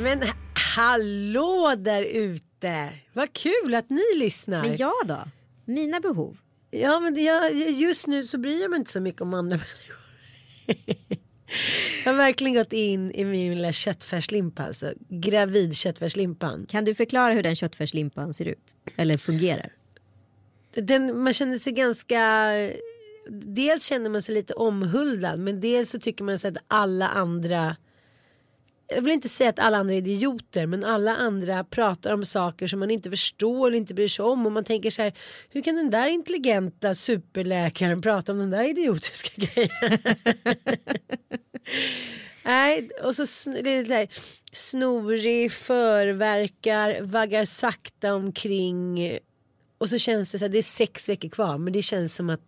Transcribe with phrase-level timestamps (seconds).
[0.00, 0.28] Nej men
[0.76, 2.92] hallå där ute.
[3.12, 4.62] Vad kul att ni lyssnar.
[4.62, 5.24] Men jag då?
[5.64, 6.36] Mina behov?
[6.70, 9.96] Ja men jag, just nu så bryr jag mig inte så mycket om andra människor.
[12.04, 14.62] jag har verkligen gått in i min lilla köttfärslimpa.
[14.62, 16.66] Alltså, gravid köttfärslimpan.
[16.66, 18.76] Kan du förklara hur den köttfärslimpan ser ut?
[18.96, 19.72] Eller fungerar?
[20.74, 22.52] Den, man känner sig ganska...
[23.30, 27.76] Dels känner man sig lite omhuldad men dels så tycker man sig att alla andra
[28.88, 32.66] jag vill inte säga att alla andra är idioter men alla andra pratar om saker
[32.66, 35.12] som man inte förstår eller inte bryr sig om och man tänker så här
[35.50, 39.98] hur kan den där intelligenta superläkaren prata om den där idiotiska grejen.
[42.44, 44.08] Nej, och så det det där,
[44.52, 49.18] snorig, förverkar, vaggar sakta omkring
[49.78, 52.30] och så känns det så här, det är sex veckor kvar men det känns som
[52.30, 52.40] att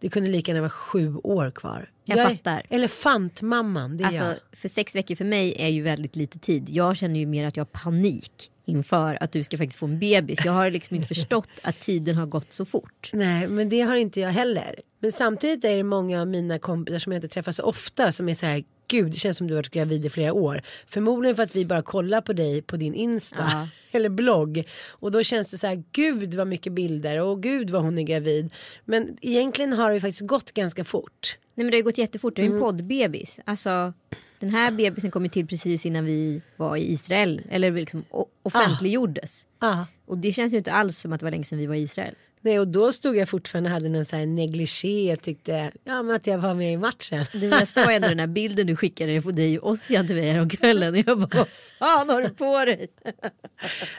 [0.00, 1.90] det kunde lika gärna vara sju år kvar.
[2.04, 2.62] Jag är fattar.
[2.70, 4.26] Elefantmamman, det är jag.
[4.26, 6.68] Alltså, för sex veckor för mig är ju väldigt lite tid.
[6.68, 9.98] Jag känner ju mer att jag har panik inför att du ska faktiskt få en
[9.98, 10.44] bebis.
[10.44, 13.10] Jag har liksom inte förstått att tiden har gått så fort.
[13.12, 14.80] Nej, men det har inte jag heller.
[14.98, 18.28] Men samtidigt är det många av mina kompisar som jag inte träffar så ofta som
[18.28, 18.64] är så här.
[18.88, 20.62] Gud, det känns som du har varit gravid i flera år.
[20.86, 23.68] Förmodligen för att vi bara kollar på dig på din Insta Ja.
[23.98, 24.64] eller blogg.
[24.92, 28.02] Och då känns det så här, gud vad mycket bilder och gud vad hon är
[28.02, 28.50] gravid.
[28.84, 31.38] Men egentligen har det ju faktiskt gått ganska fort.
[31.54, 32.36] Nej men det har gått jättefort.
[32.36, 32.56] Du är Mm.
[32.58, 33.40] en poddbebis.
[33.44, 33.92] Alltså,
[34.40, 37.42] den här bebisen kom ju till precis innan vi var i Israel.
[37.50, 39.46] Eller liksom o- offentliggjordes.
[39.60, 39.86] Ja.
[40.06, 41.82] Och det känns ju inte alls som att det var länge sedan vi var i
[41.82, 42.14] Israel.
[42.46, 46.02] Nej, och då stod jag fortfarande och hade en sån här negligé och tyckte ja,
[46.02, 47.24] men att jag var med i matchen.
[47.32, 50.30] Det bästa var ändå den här bilden du skickade på dig och Ossian till mig
[50.30, 51.04] häromkvällen.
[51.06, 51.48] Jag bara, vad
[51.78, 52.88] fan har du på dig?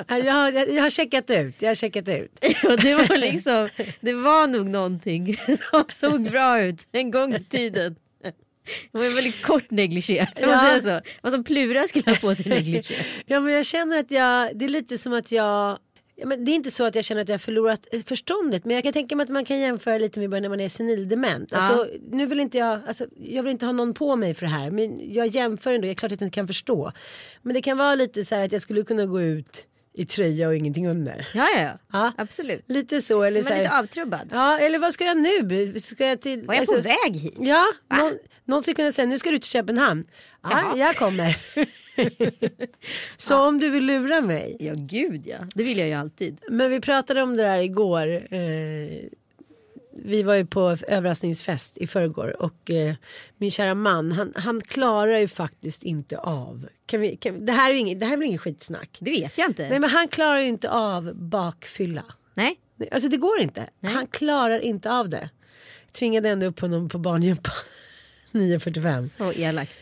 [0.07, 2.39] Ja, Jag har, jag, jag har checkat ut, jag har checkat ut.
[2.63, 3.69] Och det var liksom,
[3.99, 5.37] det var nog någonting
[5.71, 7.95] som såg bra ut en gång i tiden.
[8.91, 10.27] Det var en väldigt kort negligé.
[10.41, 11.01] Ja.
[11.31, 12.83] som Plura skulle ha på sig negligé.
[13.25, 15.79] Ja men jag känner att jag, det är lite som att jag
[16.19, 18.66] Ja, men det är inte så att jag känner att jag har förlorat eh, förståndet
[18.66, 21.53] men jag kan tänka mig att man kan jämföra lite med när man är senildement.
[21.53, 24.51] Alltså, nu vill inte jag, alltså, jag vill inte ha någon på mig för det
[24.51, 26.91] här men jag jämför ändå, jag är klart att jag inte kan förstå.
[27.41, 29.66] Men det kan vara lite så här att jag skulle kunna gå ut
[29.97, 31.27] i tröja och ingenting under.
[31.33, 31.77] Ja, ja, ja.
[31.93, 32.11] Ja.
[32.17, 32.63] absolut.
[32.67, 34.27] Lite så eller så här, lite avtrubbad.
[34.31, 35.79] Ja eller vad ska jag nu?
[35.79, 37.35] Ska jag till, Var jag alltså- på väg hit?
[37.39, 37.65] Ja,
[37.97, 38.13] någon,
[38.45, 40.03] någon skulle kunna säga nu ska du till Köpenhamn.
[40.43, 40.77] Ja, Jaha.
[40.77, 41.37] jag kommer.
[43.17, 44.57] så om du vill lura mig.
[44.59, 45.37] Ja, gud ja.
[45.55, 46.37] Det vill jag ju alltid.
[46.49, 48.07] Men vi pratade om det där igår.
[48.33, 48.39] Eh,
[50.03, 52.95] vi var ju på överraskningsfest i förrgår och eh,
[53.37, 56.67] min kära man han, han klarar ju faktiskt inte av.
[56.85, 58.97] Kan vi, kan, det, här är inget, det här är väl ingen skitsnack?
[58.99, 59.69] Det vet jag inte.
[59.69, 62.05] Nej men han klarar ju inte av bakfylla.
[62.33, 62.59] Nej.
[62.75, 63.69] Nej, Alltså det går inte.
[63.81, 65.29] Han klarar inte av det.
[65.91, 67.53] Tvingade ändå upp honom på barngympan
[68.31, 69.09] 9.45.
[69.19, 69.73] Och elakt.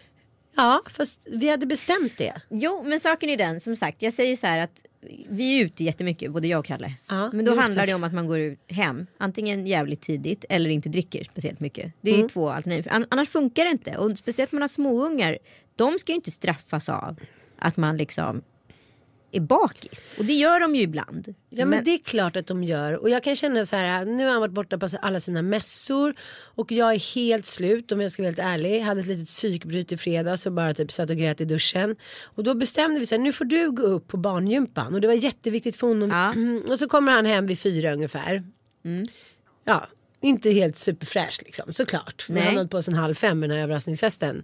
[0.55, 2.41] Ja fast vi hade bestämt det.
[2.49, 4.85] Jo, men saken är den, som sagt, jag säger så här att
[5.29, 6.93] vi är ute jättemycket, både jag och Kalle.
[7.07, 10.45] Ja, men då det handlar det om att man går ut hem, antingen jävligt tidigt
[10.49, 11.93] eller inte dricker speciellt mycket.
[12.01, 12.29] Det är Mm.
[12.29, 12.87] två alternativ.
[12.91, 13.97] An- Annars funkar det inte.
[13.97, 15.37] Och speciellt om man har småungar,
[15.75, 17.19] de ska ju inte straffas av
[17.57, 18.41] att man liksom
[19.35, 20.11] är bakis.
[20.17, 21.35] Och det gör de ju ibland.
[21.49, 22.93] Ja men, det är klart att de gör.
[22.93, 26.15] Och jag kan känna så här, nu har han varit borta på alla sina mässor.
[26.55, 28.79] Och jag är helt slut om jag ska vara helt ärlig.
[28.79, 31.95] Jag hade ett litet psykbryt i fredags och bara typ satt och grät i duschen.
[32.23, 34.93] Och då bestämde vi så här, nu får du gå upp på barngympan.
[34.93, 36.09] Och det var jätteviktigt för honom.
[36.09, 36.33] Ja.
[36.71, 38.43] Och så kommer han hem vid fyra ungefär.
[39.63, 39.87] Ja,
[40.21, 42.21] inte helt superfräsch liksom såklart.
[42.21, 42.43] För Nej.
[42.43, 44.43] han höll på sen halv fem med den här överraskningsfesten.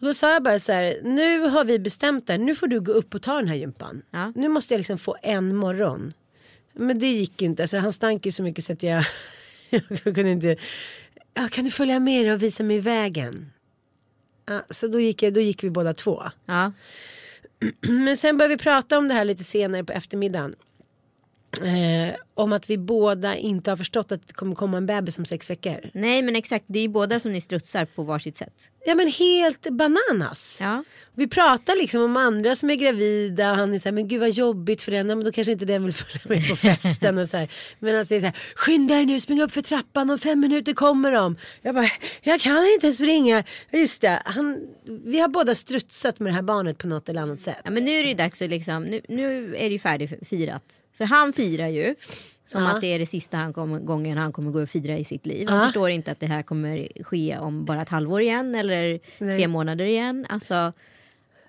[0.00, 2.80] Och då sa jag bara så här, nu har vi bestämt det, nu får du
[2.80, 4.02] gå upp och ta den här gympan.
[4.10, 4.32] Ja.
[4.34, 6.12] Nu måste jag liksom få en morgon.
[6.72, 9.04] Men det gick ju inte, alltså, han stank ju så mycket så att jag,
[9.70, 10.56] jag kunde inte.
[11.34, 13.52] Ja, kan du följa med och visa mig vägen?
[14.46, 16.22] Ja, så då gick, jag, då gick vi båda två.
[16.46, 16.72] Ja.
[17.80, 20.54] Men sen började vi prata om det här lite senare på eftermiddagen.
[21.58, 25.24] Eh, om att vi båda inte har förstått att det kommer komma en bebis om
[25.24, 25.90] sex veckor.
[25.94, 28.54] Nej men exakt, det är ju båda som ni strutsar på varsitt sätt.
[28.86, 30.58] Ja men helt bananas.
[30.60, 30.84] Ja.
[31.14, 34.20] Vi pratar liksom om andra som är gravida och han är så här, men gud
[34.20, 37.18] vad jobbigt för den, ja, men då kanske inte den vill följa med på festen
[37.18, 37.48] och så här.
[37.78, 40.72] Men han säger så här, skynda dig nu, spring upp för trappan, om fem minuter
[40.72, 41.36] kommer de.
[41.62, 41.88] Jag bara,
[42.22, 43.44] jag kan inte springa.
[43.72, 44.58] Just det, han,
[45.04, 47.56] vi har båda strutsat med det här barnet på något eller annat sätt.
[47.64, 50.64] Ja, men nu är det ju dags att liksom, nu, nu är det ju färdigfirat.
[51.00, 51.94] För han firar ju
[52.46, 52.70] som Ja.
[52.74, 55.26] att det är det sista han kommer, gången han kommer gå och fira i sitt
[55.26, 55.48] liv.
[55.48, 55.64] Han Ja.
[55.64, 59.36] förstår inte att det här kommer ske om bara ett halvår igen eller Nej.
[59.36, 60.26] tre månader igen.
[60.28, 60.72] Alltså,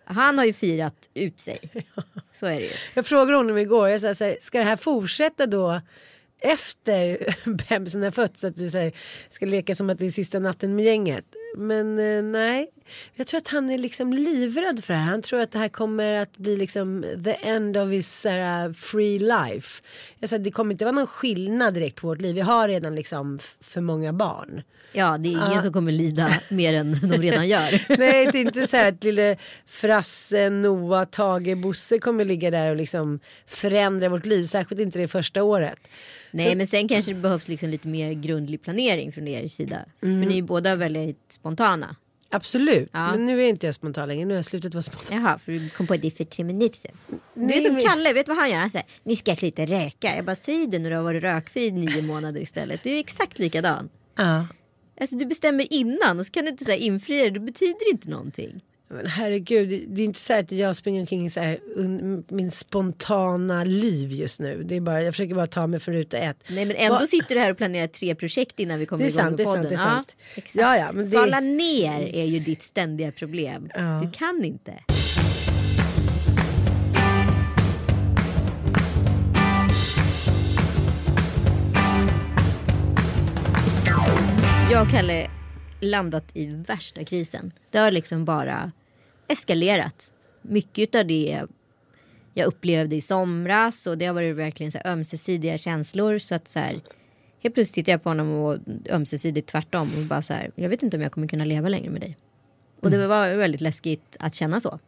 [0.06, 1.60] han har ju firat ut sig.
[2.34, 2.70] Så är det ju.
[2.94, 5.82] Jag frågade honom igår, jag sa ska det här fortsätta då
[6.42, 7.18] efter
[7.70, 8.44] bebisen har fötts?
[8.44, 8.92] Att du här,
[9.30, 11.26] ska leka som att det är sista natten med gänget.
[11.58, 12.70] Men eh, nej,
[13.16, 15.12] jag tror att han är liksom livrädd för det här.
[15.12, 19.20] Han tror att det här kommer att bli liksom the end of his här, free
[19.20, 19.84] life.
[20.20, 22.36] Jag sa, det kommer inte vara någon skillnad direkt på vårt liv.
[22.36, 24.62] Vi har redan liksom för många barn.
[24.94, 27.86] Ja, det är ingen som kommer lida mer än de redan gör.
[27.98, 29.38] Nej, det är inte så här att lille
[29.68, 34.46] Frasse, Noah, Tage, Bosse kommer ligga där och liksom förändra vårt liv.
[34.46, 35.80] Särskilt inte det första året.
[36.32, 39.86] Nej, men sen kanske det behövs liksom lite mer grundlig planering från er sida.
[40.00, 41.96] För ni är båda väldigt spontana.
[42.34, 43.12] Absolut, Ja.
[43.12, 44.26] men nu är inte jag spontan längre.
[44.26, 45.22] Nu har jag slutat vara spontan.
[45.22, 47.20] Jaha, för du kom på det för tre minuter sedan.
[47.34, 48.58] Det är som men- Kalle, vet du vad han gör?
[48.58, 50.16] Han säger, ni ska sluta röka.
[50.16, 52.84] Jag bara, säg det när du har varit rökfri i nio månader istället.
[52.84, 53.90] Du är exakt likadan.
[54.16, 54.48] Ja.
[55.02, 57.30] Alltså du bestämmer innan och så kan du inte så här infria det.
[57.30, 58.62] Det betyder inte någonting.
[58.94, 62.52] Men herregud, det är inte så att jag springer omkring i så här, un, min
[62.52, 64.64] spontana liv just nu.
[64.64, 66.44] Det är bara, jag försöker bara ta mig för ruta ett.
[66.50, 69.12] Nej men ändå Va- sitter du här och planerar tre projekt innan vi kommer igång
[69.14, 69.70] sant, med det är sant, podden.
[69.70, 70.16] det är sant.
[70.36, 70.42] Ja.
[70.54, 73.70] Ja, ja, men det- Skala ner är ju ditt ständiga problem.
[73.74, 74.02] Ja.
[74.06, 74.74] Du kan inte.
[84.72, 85.28] Jag och Kalle
[85.80, 87.52] landat i värsta krisen.
[87.72, 88.72] Det har liksom bara
[89.32, 90.14] eskalerat.
[90.42, 91.46] Mycket av det
[92.34, 96.20] jag upplevde i somras och det har varit verkligen så här ömsesidiga känslor.
[96.20, 96.82] Så att så här,
[97.40, 98.58] helt plötsligt tittar jag på honom och
[98.90, 101.90] ömsesidigt tvärtom och bara så här, jag vet inte om jag kommer kunna leva längre
[101.90, 102.18] med dig.
[102.82, 104.80] Och det var väldigt läskigt att känna så.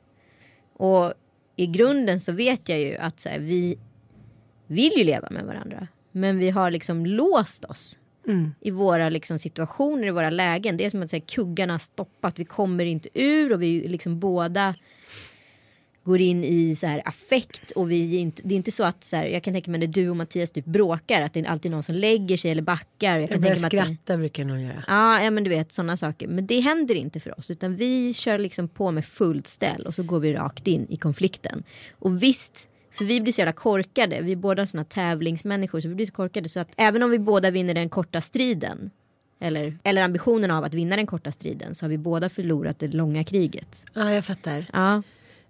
[0.74, 1.13] Och
[1.56, 3.78] i grunden så vet jag ju att så här, vi
[4.68, 5.88] vill ju leva med varandra.
[6.12, 7.98] Men vi har liksom låst oss.
[8.62, 10.78] I våra liksom, situationer, i våra lägen.
[10.78, 12.40] Det är som att här, kuggarna har stoppat.
[12.40, 14.75] Vi kommer inte ur och vi liksom båda
[16.06, 19.16] går in i så här affekt och vi inte, det är inte så att så
[19.16, 21.72] här, jag kan tänka mig när du och Mattias typ bråkar att det är alltid
[21.72, 23.12] någon som lägger sig eller backar.
[23.12, 24.84] Jag Jag kan börjar tänka mig att det- skratta brukar jag nog göra.
[24.88, 26.28] Ja, ja men du vet sådana saker.
[26.28, 29.94] Men det händer inte för oss utan vi kör liksom på med fullt ställ och
[29.96, 31.63] så går vi rakt in i konflikten.
[32.00, 34.21] Och visst, för vi blir så jävla korkade.
[34.21, 37.19] Vi är båda sådana tävlingsmänniskor så vi blir så korkade så att även om vi
[37.19, 38.91] båda vinner den korta striden
[39.39, 42.88] eller, eller ambitionen av att vinna den korta striden så har vi båda förlorat det
[42.88, 43.85] långa kriget.
[43.93, 44.65] Ja, jag fattar.
[44.73, 45.01] Ja,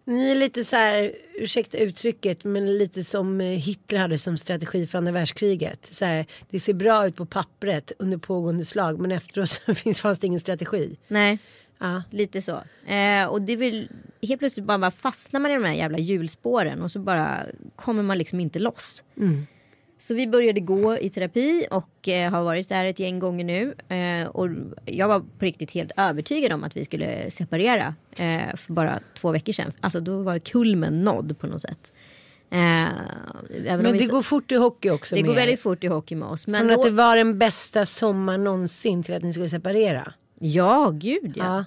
[0.06, 4.88] Ni är lite så här, ursäkta uttrycket, men lite som eh, Hitler hade som strategi
[4.88, 5.88] för andra världskriget.
[5.92, 10.00] Så här, det ser bra ut på pappret under pågående slag men efteråt så finns,
[10.02, 10.98] fanns det ingen strategi.
[11.08, 11.40] nej.
[11.84, 12.04] Ja.
[12.10, 12.62] Lite så.
[12.92, 13.90] Eh, och det vill
[14.22, 18.04] helt plötsligt bara, bara fastnar man i de här jävla hjulspåren och så bara kommer
[18.04, 19.04] man liksom inte loss.
[19.98, 23.74] Så vi började gå i terapi och eh, har varit där ett gäng gånger nu.
[23.96, 24.50] Eh, och
[24.86, 29.32] jag var på riktigt helt övertygad om att vi skulle separera eh, för bara två
[29.32, 29.72] veckor sedan.
[29.82, 31.94] Alltså då var kulmen nådd på något sätt.
[32.50, 35.16] Eh, Men det så- går fort i hockey också.
[35.16, 35.36] det går er.
[35.36, 36.48] väldigt fort i hockey med oss.
[36.48, 40.14] Men Från att då- det var den bästa sommaren någonsin till att ni skulle separera.
[40.40, 41.46] Ja, gud ja.
[41.46, 41.66] Ja.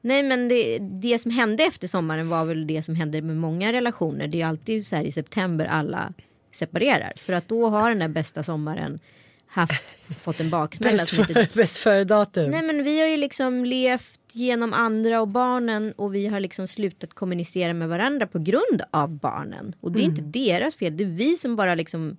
[0.00, 3.72] Nej men det, det som hände efter sommaren var väl det som hände med många
[3.72, 4.28] relationer.
[4.28, 6.12] Det är alltid så här i september alla
[6.52, 7.12] separerar.
[7.16, 8.98] För att då har den där bästa sommaren
[9.46, 10.92] haft, fått en baksmälla.
[10.96, 12.50] Bäst som inte- före bäst före datum.
[12.50, 16.66] Nej men vi har ju liksom levt genom andra och barnen och vi har liksom
[16.68, 19.72] slutat kommunicera med varandra på grund av barnen.
[19.80, 22.16] Och det är inte deras fel, det är vi som bara liksom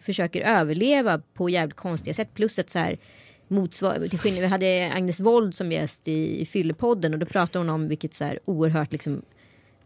[0.00, 2.34] försöker överleva på jävligt konstiga sätt.
[2.34, 2.98] Plus att så här
[3.48, 7.58] motsvar, till skillnad, vi hade Agnes Wold som gäst i, i Fyllepodden och då pratade
[7.58, 9.22] hon om vilket så här oerhört liksom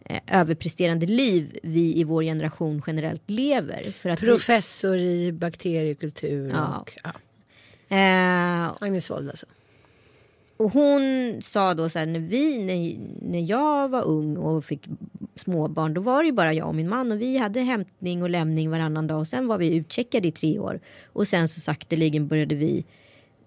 [0.04, 3.82] eh, överpresterande liv vi i vår generation generellt lever.
[3.82, 6.78] För att vi, Professor i bakteriekultur Ja.
[6.78, 7.10] och ja.
[7.96, 9.46] eh, Agnes Wold alltså.
[10.56, 11.02] Och hon
[11.42, 12.98] sa då så här när vi, när,
[13.30, 14.88] när jag var ung och fick
[15.36, 18.30] småbarn då var det ju bara jag och min man och vi hade hämtning och
[18.30, 20.80] lämning varannan dag och sen var vi utcheckade i tre år.
[21.12, 22.84] Och sen så sakteligen började vi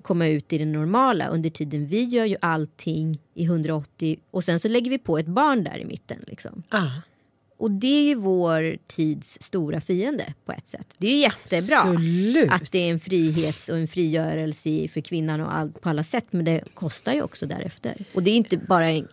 [0.01, 1.88] komma ut i det normala under tiden.
[1.88, 5.79] Vi gör ju allting i 180 och sen så lägger vi på ett barn där
[5.79, 6.63] i mitten liksom.
[6.70, 6.89] Ah.
[7.58, 10.88] Och det är ju vår tids stora fiende på ett sätt.
[10.98, 12.51] Det är jättebra Absolut.
[12.51, 16.25] att det är en frihets och en frigörelse för kvinnan och all, på alla sätt.
[16.31, 18.05] Men det kostar ju också därefter.
[18.13, 19.08] Och det är inte bara en,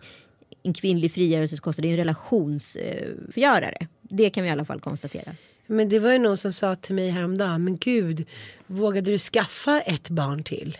[0.63, 3.87] en kvinnlig frigörelse som kostar, det är en relationsförgörare.
[4.01, 5.35] det kan vi i alla fall konstatera.
[5.71, 8.25] Men det var ju någon som sa till mig häromdagen, men gud,
[8.67, 10.77] vågade du skaffa ett barn till?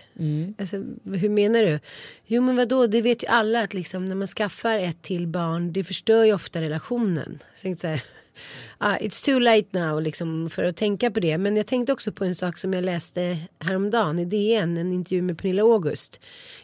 [0.57, 1.79] Alltså, hur menar du?
[2.25, 5.73] Jo men vadå, det vet ju alla att liksom, när man skaffar ett till barn,
[5.73, 7.39] det förstör ju ofta relationen.
[7.55, 8.03] Så så här,
[8.77, 11.37] ah, it's too late now liksom, för att tänka på det.
[11.37, 15.21] Men jag tänkte också på en sak som jag läste häromdagen i DN, en intervju
[15.21, 16.19] med Pernilla August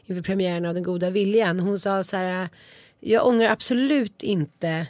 [0.06, 1.60] inför premiären av Den goda viljan.
[1.60, 2.50] Hon sa så här,
[3.00, 4.88] jag ångrar absolut inte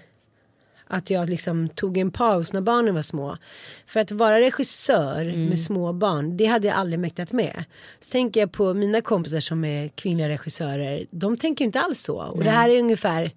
[0.88, 3.38] att jag liksom tog en paus när barnen var små.
[3.86, 7.66] För att vara regissör med små barn, det hade jag aldrig mäktat med.
[8.00, 12.18] Så tänker jag på mina kompisar som är kvinnliga regissörer, de tänker inte alls så.
[12.18, 13.32] Och det här är ungefär,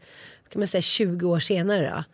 [0.49, 2.05] kan man säga 20 år senare då.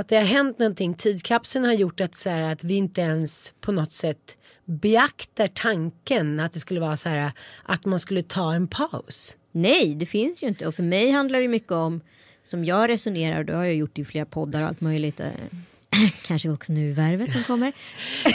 [0.00, 3.52] Att det har hänt någonting, tidkapseln har gjort att, så här, att vi inte ens
[3.60, 7.32] på något sätt beaktar tanken att det skulle vara så här
[7.64, 9.36] att man skulle ta en paus.
[9.52, 10.66] Nej, det finns ju inte.
[10.66, 12.00] Och för mig handlar det mycket om,
[12.48, 15.20] som jag resonerar, och det har jag gjort i flera poddar och allt möjligt.
[15.20, 15.30] eh,
[16.26, 17.72] Kanske också nu Värvet som kommer.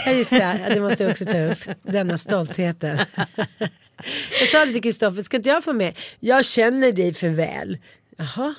[0.05, 1.59] Ja just det, det måste jag också ta upp.
[1.83, 2.99] Denna stoltheten.
[4.39, 5.97] Jag sa det till Kristoffer, ska inte jag få med?
[6.19, 7.77] Jag känner dig för väl.
[8.17, 8.55] Jaha,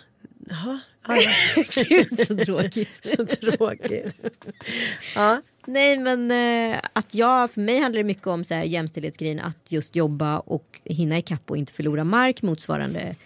[0.49, 0.81] jaha.
[1.09, 1.17] Ja,
[1.57, 1.63] ja.
[1.89, 3.15] Gud så tråkigt.
[3.17, 4.15] Så tråkigt.
[5.15, 9.41] Ja, Nej men eh, att jag, för mig handlar det mycket om så här, jämställdhetsgrejen.
[9.41, 13.17] Att just jobba och hinna ikapp och inte förlora mark motsvarande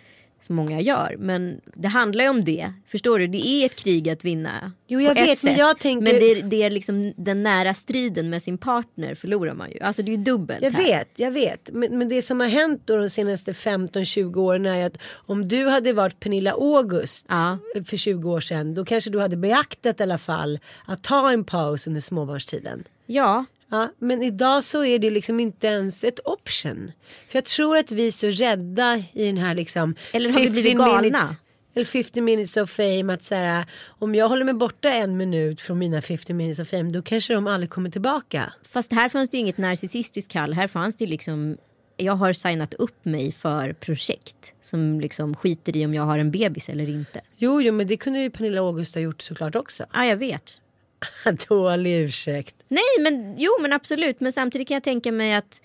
[0.40, 1.14] som många gör.
[1.18, 2.73] Men det handlar ju om det.
[2.88, 3.26] Förstår du?
[3.26, 4.73] Det är ett krig att vinna.
[4.87, 8.30] Jo, jag vet, men jag tänker- Men det är, det är liksom den nära striden
[8.30, 9.80] med sin partner förlorar man ju.
[9.80, 10.62] Alltså det är ju dubbelt.
[10.62, 10.85] jag här.
[10.85, 11.68] vet, jag vet.
[11.73, 15.66] Men, men det som har hänt då de senaste 15-20 åren är att om du
[15.66, 17.59] hade varit Pernilla August Ja.
[17.87, 21.45] för 20 år sedan då kanske du hade beaktat i alla fall att ta en
[21.45, 22.85] paus under småbarnstiden.
[23.07, 26.92] Ja, Ja, men idag så är det liksom inte ens ett option.
[27.28, 30.50] För jag tror att vi är så rädda i den här liksom Eller har vi
[30.50, 31.00] blivit galna?
[31.00, 31.30] minutes,
[31.75, 35.60] eller 50 minutes of fame att så här, om jag håller mig borta en minut
[35.60, 38.52] från mina 50 minutes of fame då kanske de aldrig kommer tillbaka.
[38.62, 40.52] fast här fanns det ju inget narcissistiskt kall.
[40.52, 41.56] Här fanns det liksom
[41.96, 46.30] jag har signat upp mig för projekt som liksom skiter i om jag har en
[46.30, 47.20] bebis eller inte.
[47.37, 49.87] Jo, jo, men det kunde ju Pernilla August ha gjort såklart också.
[49.92, 50.60] Ja, jag vet.
[51.48, 52.54] Dålig ursäkt.
[52.68, 54.20] Nej, men jo, men absolut.
[54.20, 55.62] Men samtidigt kan jag tänka mig att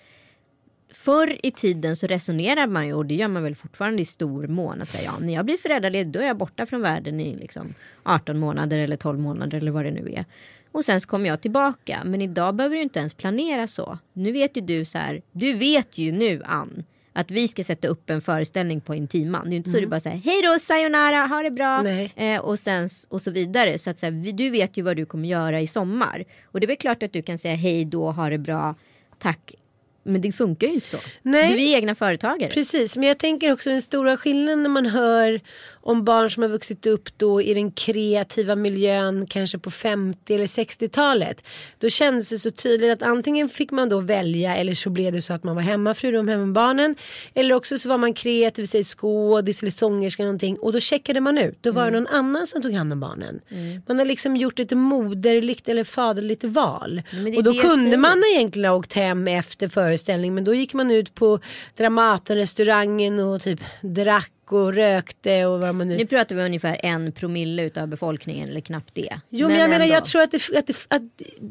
[0.90, 4.46] förr i tiden så resonerar man ju och det gör man väl fortfarande i stor
[4.46, 4.82] mån.
[4.82, 7.74] Att säga, ja, när jag blir föräldraledig då är jag borta från världen i liksom
[8.02, 10.24] 18 månader eller 12 månader eller vad det nu är.
[10.72, 12.02] Och sen så kommer jag tillbaka.
[12.04, 13.98] Men idag behöver du inte ens planera så.
[14.12, 15.22] Nu vet ju du så här.
[15.32, 16.84] Du vet ju nu Ann.
[17.16, 19.44] Att vi ska sätta upp en föreställning på Intiman.
[19.44, 21.88] Det är ju inte så du bara säger hej då sayonara, ha det bra.
[21.88, 23.78] Eh, och, sen, och så vidare.
[23.78, 26.24] Så att så här, du vet ju vad du kommer göra i sommar.
[26.44, 28.74] Och det är väl klart att du kan säga hej då, ha det bra,
[29.18, 29.54] tack.
[30.02, 30.98] Men det funkar ju inte så.
[31.22, 31.52] Nej.
[31.52, 32.50] Du är egna företagare.
[32.50, 35.40] Precis, men jag tänker också den stora skillnaden när man hör
[35.86, 40.46] om barn som har vuxit upp då i den kreativa miljön kanske på 50 eller
[40.46, 41.44] 60-talet.
[41.78, 45.22] Då kändes det så tydligt att antingen fick man då välja eller så blev det
[45.22, 46.94] så att man var hemmafru, de hemma med barnen.
[47.34, 51.20] Eller också så var man kreativ, säg skådis eller sångerska eller någonting och då checkade
[51.20, 51.58] man ut.
[51.60, 53.40] Då var det någon annan som tog hand om barnen.
[53.86, 57.02] Man har liksom gjort ett moderligt eller faderligt val.
[57.36, 61.14] Och då kunde man egentligen ha åkt hem efter föreställning men då gick man ut
[61.14, 61.38] på
[61.76, 65.96] Dramaten-restaurangen och typ drack och rökte och vad man nu...
[65.96, 69.20] Nu pratar vi ungefär en promille utav befolkningen eller knappt det.
[69.30, 69.94] Jo men, jag menar ändå.
[69.94, 71.02] jag tror att det, att, det, att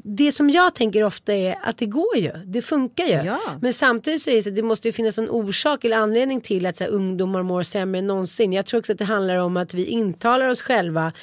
[0.03, 2.31] det som jag tänker ofta är att det går ju.
[2.45, 3.13] Det funkar ju.
[3.25, 3.39] Ja.
[3.62, 6.41] Men samtidigt så är det så att det måste ju finnas en orsak eller anledning
[6.41, 8.53] till att så här, ungdomar mår sämre än någonsin.
[8.53, 11.13] Jag tror också att det handlar om att vi intalar oss själva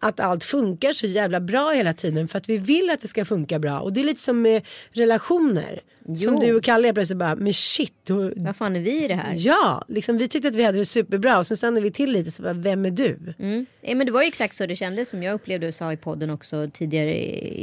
[0.00, 3.24] att allt funkar så jävla bra hela tiden för att vi vill att det ska
[3.24, 3.80] funka bra.
[3.80, 5.80] Och det är lite som med relationer.
[6.04, 6.40] Som Jo.
[6.40, 7.92] du och Kalle plötsligt bara, men shit.
[8.04, 9.34] Du, Vad fan är vi i det här?
[9.36, 12.30] ja, liksom, vi tyckte att vi hade det superbra och sen stannade vi till lite
[12.30, 13.18] så bara, vem är du?
[13.38, 13.66] Mm.
[13.82, 16.30] Men det var ju exakt så det kändes som jag upplevde och sa i podden
[16.30, 17.14] också tidigare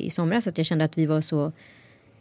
[0.06, 0.48] i somras.
[0.48, 1.52] Att jag kände att vi var så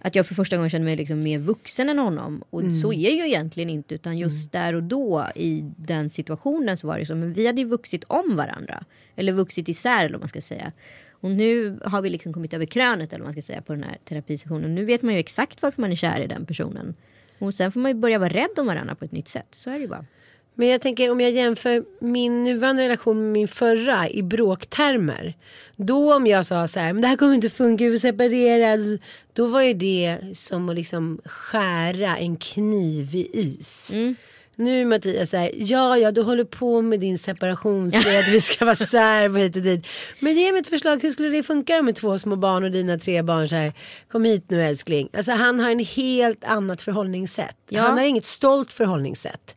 [0.04, 2.42] att jag för första gången kände mig liksom mer vuxen än honom.
[2.50, 3.94] Och så är jag ju egentligen inte.
[3.94, 7.14] Utan just där och då i den situationen så var det så.
[7.14, 8.84] Men vi hade ju vuxit om varandra.
[9.16, 10.72] Eller vuxit isär eller vad man ska säga.
[11.10, 13.82] Och nu har vi liksom kommit över krönet eller vad man ska säga på den
[13.82, 14.74] här terapisessionen.
[14.74, 16.94] Nu vet man ju exakt varför man är kär i den personen.
[17.38, 19.48] Och sen får man ju börja vara rädd om varandra på ett nytt sätt.
[19.50, 20.06] Så är det ju bara.
[20.54, 25.34] Men jag tänker om jag jämför min nuvarande relation med min förra i bråktermer.
[25.76, 29.00] Då om jag sa så här, men det här kommer inte funka, vi separeras.
[29.32, 33.92] Då var ju det som att liksom skära en kniv i is.
[34.56, 38.64] Nu är Mattias så här, ja ja du håller på med din separationsred, vi ska
[38.64, 39.86] vara särbo hit och dit.
[40.20, 42.98] Men ge mig ett förslag, hur skulle det funka med två små barn och dina
[42.98, 43.72] tre barn så här,
[44.08, 45.08] kom hit nu älskling.
[45.16, 47.56] Alltså han har en helt annat förhållningssätt.
[47.68, 47.82] Ja.
[47.82, 49.54] Han har inget stolt förhållningssätt.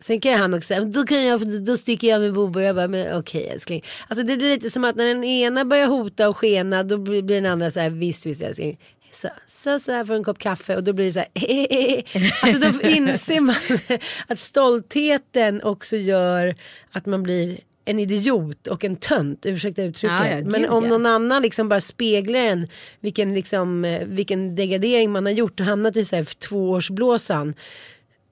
[0.00, 2.60] Sen kan han också säga, då, kan jag, då sticker jag med Bobo.
[2.60, 3.84] Jag bara, men okej älskling.
[4.08, 7.22] Alltså det är lite som att när den ena börjar hota och skena då blir,
[7.22, 8.78] den andra så här, visst visst älskling.
[9.12, 12.04] Så, så, så här för en kopp kaffe och då blir det så här,
[12.42, 13.56] Alltså då inser man
[14.26, 16.54] att stoltheten också gör
[16.92, 20.18] att man blir en idiot och en tönt, ursäkta uttrycket.
[20.20, 20.90] Ja, ja, Men gud, om ja.
[20.90, 22.68] någon annan liksom bara speglar en
[23.00, 27.54] vilken, liksom, eh, vilken degradering man har gjort och hamnat i så här tvåårsblåsan.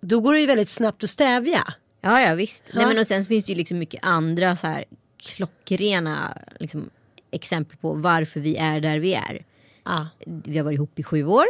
[0.09, 1.75] Då går det ju väldigt snabbt att stävja.
[2.01, 2.65] Ja, ja visst.
[2.73, 2.89] Nej, Ja.
[2.89, 4.85] men och sen finns det ju liksom mycket andra så här
[5.17, 6.91] klockrena liksom,
[7.31, 9.45] exempel på varför vi är där vi är.
[9.85, 10.09] Ja.
[10.27, 11.45] Vi har varit ihop i sju år.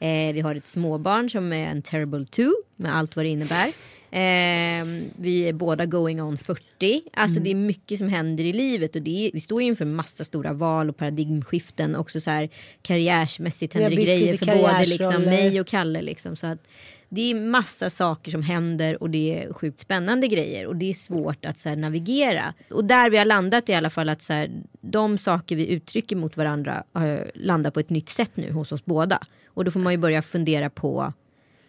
[0.00, 3.68] Eh, vi har ett småbarn som är en terrible two med allt vad det innebär.
[4.10, 4.84] Eh,
[5.16, 7.02] vi är båda going on 40.
[7.12, 9.84] Alltså det är mycket som händer i livet och det är, vi står ju inför
[9.84, 11.96] massa stora val och paradigmskiften.
[11.96, 12.48] Också så här
[12.82, 16.02] har händer det grejer för både liksom mig och Kalle.
[16.02, 16.68] Liksom, så att
[17.14, 20.94] det är massa saker som händer och det är sjukt spännande grejer och det är
[20.94, 22.54] svårt att så här, navigera.
[22.70, 26.16] Och där vi har landat i alla fall att så här, de saker vi uttrycker
[26.16, 29.18] mot varandra uh, landar på ett nytt sätt nu hos oss båda.
[29.46, 31.12] Och då får man ju börja fundera på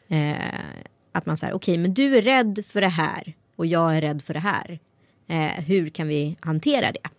[0.07, 0.35] eh,
[1.11, 4.21] att man säger okej men du är rädd för det här och jag är rädd
[4.21, 4.79] för det här.
[5.27, 7.09] Eh, hur kan vi hantera det?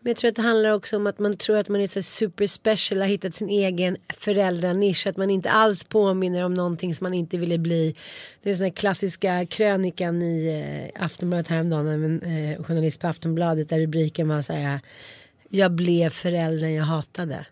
[0.00, 2.02] Men jag tror att det handlar också om att man tror att man är så
[2.02, 5.06] super special, har hittat sin egen föräldranisch.
[5.06, 7.94] Att man inte alls påminner om någonting som man inte ville bli.
[8.42, 11.86] Det är den klassiska krönikan i eh, Aftonbladet häromdagen.
[11.86, 14.80] av En eh, journalist på Aftonbladet där rubriken var så här.
[15.48, 17.46] Jag blev föräldern jag hatade.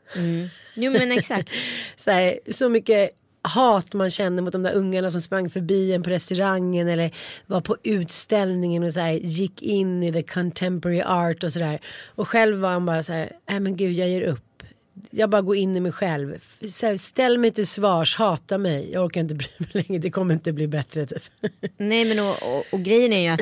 [0.74, 1.50] Jo men exakt.
[1.96, 3.10] så, här, så mycket
[3.48, 7.10] hat man kände mot de där ungarna som sprang förbi en på restaurangen eller
[7.46, 11.78] var på utställningen och så här, gick in i the contemporary art och sådär.
[12.14, 14.62] Och själv var han bara så här, nej men gud jag ger upp.
[15.10, 16.44] Jag bara går in i mig själv.
[16.72, 18.92] Så här, ställ mig till svars, hata mig.
[18.92, 21.22] Jag orkar inte bry mig längre, det kommer inte bli bättre typ.
[21.76, 23.40] Nej men och, och, och grejen är ju att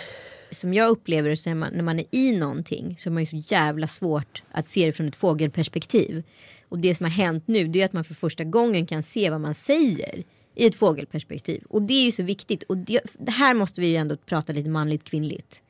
[0.50, 3.22] som jag upplever det så är man, när man är i någonting så är man
[3.22, 6.22] ju så jävla svårt att se det från ett fågelperspektiv.
[6.74, 9.30] Och det som har hänt nu det är att man för första gången kan se
[9.30, 11.64] vad man säger i ett fågelperspektiv.
[11.68, 12.62] Och det är ju så viktigt.
[12.62, 15.62] Och det, det här måste vi ju ändå prata lite manligt kvinnligt.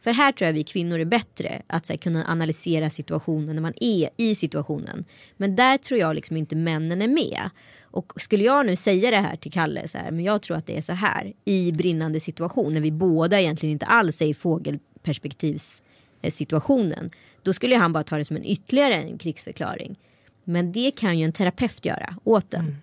[0.00, 3.72] För här tror jag vi kvinnor är bättre att här, kunna analysera situationen när man
[3.80, 5.04] är i situationen.
[5.36, 7.50] Men där tror jag liksom inte männen är med.
[7.82, 10.66] Och skulle jag nu säga det här till Kalle, så här, men jag tror att
[10.66, 14.34] det är så här i brinnande situation när vi båda egentligen inte alls är i
[14.34, 17.04] fågelperspektivssituationen.
[17.04, 17.10] Eh,
[17.42, 19.96] Då skulle han bara ta det som en ytterligare en krigsförklaring.
[20.48, 22.76] Men det kan ju en terapeut göra åt en.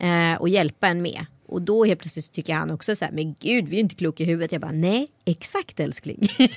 [0.00, 1.26] Eh, och hjälpa en med.
[1.46, 3.94] Och då helt plötsligt så tycker han också så här, men gud vi är inte
[3.94, 4.52] kloka i huvudet.
[4.52, 6.28] Jag bara, nej exakt älskling.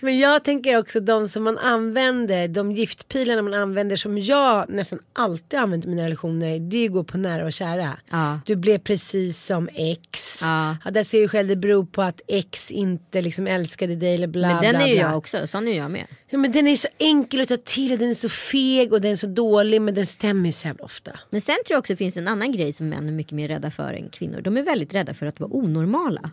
[0.00, 4.98] Men jag tänker också de som man använder, de giftpilarna man använder som jag nästan
[5.12, 6.58] alltid använt i mina relationer.
[6.58, 7.98] Det är att gå på nära och kära.
[8.10, 8.40] Ja.
[8.46, 10.40] Du blev precis som ex.
[10.42, 10.76] Ja.
[10.90, 14.48] där ser du själv det beror på att ex inte liksom älskade dig eller bla
[14.48, 15.02] men den bla, är ju bla.
[15.02, 16.06] jag också, sån är jag med.
[16.28, 19.00] Ja, men den är så enkel att ta till och den är så feg och
[19.00, 21.20] den är så dålig men den stämmer ju så jävla ofta.
[21.30, 23.48] Men sen tror jag också det finns en annan grej som män är mycket mer
[23.48, 24.40] rädda för än kvinnor.
[24.40, 26.30] De är väldigt rädda för att vara onormala.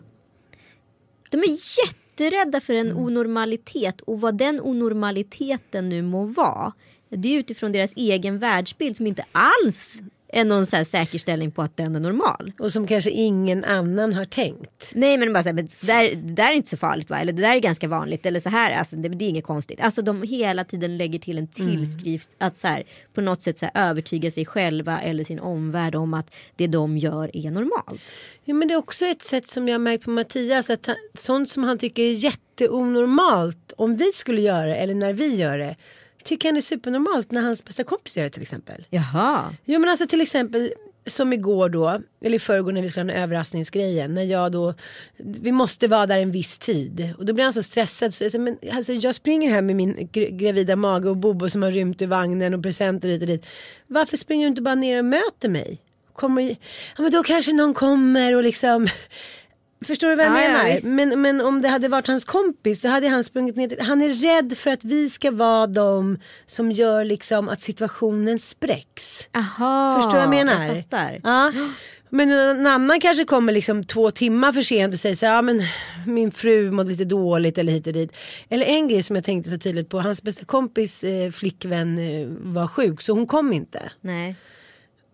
[1.30, 1.56] De är
[2.20, 6.72] jätterädda för en onormalitet och vad den onormaliteten nu må vara.
[7.08, 10.02] Det är utifrån deras egen världsbild som inte alls
[10.34, 12.52] än någon så här säkerställning på att den är normal.
[12.58, 14.90] Och som kanske ingen annan har tänkt.
[14.92, 17.18] Nej men bara så här, men det, där, det där är inte så farligt va?
[17.18, 18.26] Eller det där är ganska vanligt.
[18.26, 19.80] Eller så här, alltså, det, det är inget konstigt.
[19.80, 22.82] Alltså de hela tiden lägger till en tillskrift att så här,
[23.14, 26.98] på något sätt så här, övertyga sig själva eller sin omvärld om att det de
[26.98, 28.00] gör är normalt.
[28.44, 30.70] Ja, men det är också ett sätt som jag märkt på Mattias.
[30.70, 35.12] Att han, sånt som han tycker är jätteonormalt om vi skulle göra det eller när
[35.12, 35.76] vi gör det.
[36.24, 38.86] Tycker han är supernormalt när hans bästa kompis gör det till exempel.
[38.90, 39.54] Jaha.
[39.64, 40.72] Jo men alltså till exempel
[41.06, 44.14] som igår då, eller i förrgår när vi skulle ha den överraskningsgrejen.
[44.14, 44.74] När jag då,
[45.16, 47.14] vi måste vara där en viss tid.
[47.18, 48.14] Och då blir han så stressad.
[48.14, 51.50] Så jag, säger, men, alltså, jag springer här med min gr- gravida mage och Bobo
[51.50, 53.46] som har rymt ur vagnen och presenter hit och dit.
[53.86, 55.78] Varför springer du inte bara ner och möter mig?
[56.12, 56.42] Kommer,
[56.96, 58.88] ja men då kanske någon kommer och liksom
[59.84, 60.74] Förstår du vad jag Ja, ja, menar?
[60.74, 60.84] visst.
[60.86, 64.08] men, men om det hade varit hans kompis då hade han sprungit ner Han är
[64.08, 69.28] rädd för att vi ska vara de som gör liksom att situationen spräcks.
[69.36, 70.66] Aha, Förstår du vad jag menar?
[70.66, 71.20] Jag fattar.
[71.24, 71.52] Ja.
[72.10, 75.42] Men en annan kanske kommer liksom två timmar för sent och säger så här, ja
[75.42, 75.62] men
[76.06, 78.12] min fru mådde lite dåligt eller hit och dit.
[78.48, 82.26] Eller en grej som jag tänkte så tydligt på, hans bästa kompis eh, flickvän eh,
[82.28, 83.90] var sjuk så hon kom inte.
[84.00, 84.36] Nej.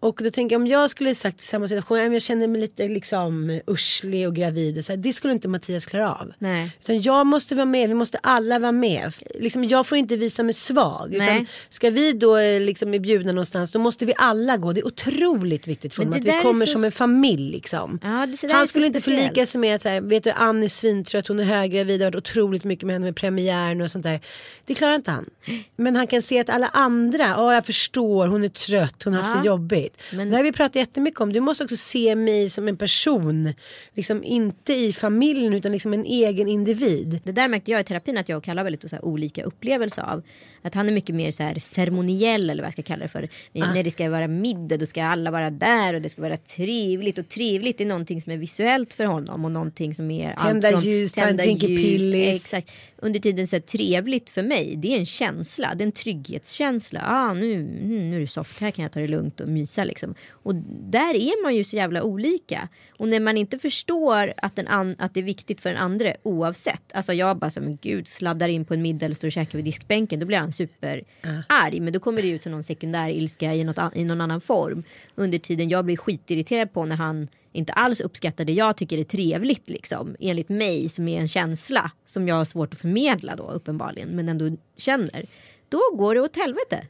[0.03, 2.89] Och då tänker jag om jag skulle sagt i samma situation, jag känner mig lite
[2.89, 6.33] liksom urslig och gravid och så här, det skulle inte Mattias klara av.
[6.39, 6.71] Nej.
[6.81, 9.13] Utan jag måste vara med, vi måste alla vara med.
[9.35, 11.15] Liksom, jag får inte visa mig svag.
[11.19, 11.35] Nej.
[11.35, 14.73] Utan ska vi då eh, liksom bjudna någonstans då måste vi alla gå.
[14.73, 17.99] Det är otroligt viktigt för mig att vi kommer så- som en familj liksom.
[18.03, 19.23] Ja, det- Han skulle inte speciellt.
[19.29, 22.05] förlika sig med att så här, vet du Ann är svintrött, hon är höggravid, det
[22.05, 24.21] har varit otroligt mycket med henne med premiären och sånt där.
[24.67, 25.31] Det klarar inte han.
[25.77, 29.23] Men han kan se att alla andra, ja jag förstår, hon är trött, hon har
[29.23, 29.41] haft Ja.
[29.43, 29.90] det jobbigt.
[30.13, 31.33] Men- Det har vi pratat jättemycket om.
[31.33, 33.55] Du måste också se mig som en person.
[33.95, 37.21] Liksom inte i familjen utan liksom en egen individ.
[37.25, 40.03] Det där märkte jag i terapin att jag och Kalle har väldigt så olika upplevelser
[40.03, 40.23] av.
[40.63, 43.29] Att han är mycket mer så här ceremoniell eller vad jag ska kalla det för.
[43.53, 46.37] När, när det ska vara middag då ska alla vara där och det ska vara
[46.37, 47.19] trevligt.
[47.19, 50.77] Och trevligt är någonting som är visuellt för honom och någonting som är Tända allt
[50.77, 52.37] från ljus, drink i pillis.
[52.37, 52.73] Exakt.
[53.03, 55.73] Under tiden så här, trevligt för mig det är en känsla.
[55.75, 57.01] Det är en trygghetskänsla.
[57.07, 60.15] Ah, nu, nu är det soft, här kan jag ta det lugnt och mysa liksom.
[60.31, 60.55] Och
[60.91, 62.69] där är man ju så jävla olika.
[62.99, 66.93] Och när man inte förstår att, an- att det är viktigt för den andra oavsett.
[66.95, 69.65] Alltså jag bara som gud sladdar in på en middag eller står och käkar vid
[69.65, 70.21] diskbänken.
[70.21, 71.81] Då blir han superarg.
[71.81, 74.85] Men då kommer det ut som någon sekundär ilska i, något, i någon annan form.
[75.15, 79.05] Under tiden jag blir skitirriterad på när han inte alls uppskattar det jag tycker är
[79.05, 80.17] trevligt liksom.
[80.21, 84.09] Enligt mig som är en känsla som jag har svårt att förmedla då uppenbarligen.
[84.09, 85.27] Men ändå känner.
[85.69, 86.87] Då går det åt helvete.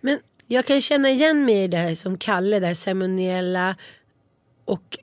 [0.00, 3.76] Men jag kan känna igen mig i det här som Kalle, det här ceremoniella
[4.64, 4.98] och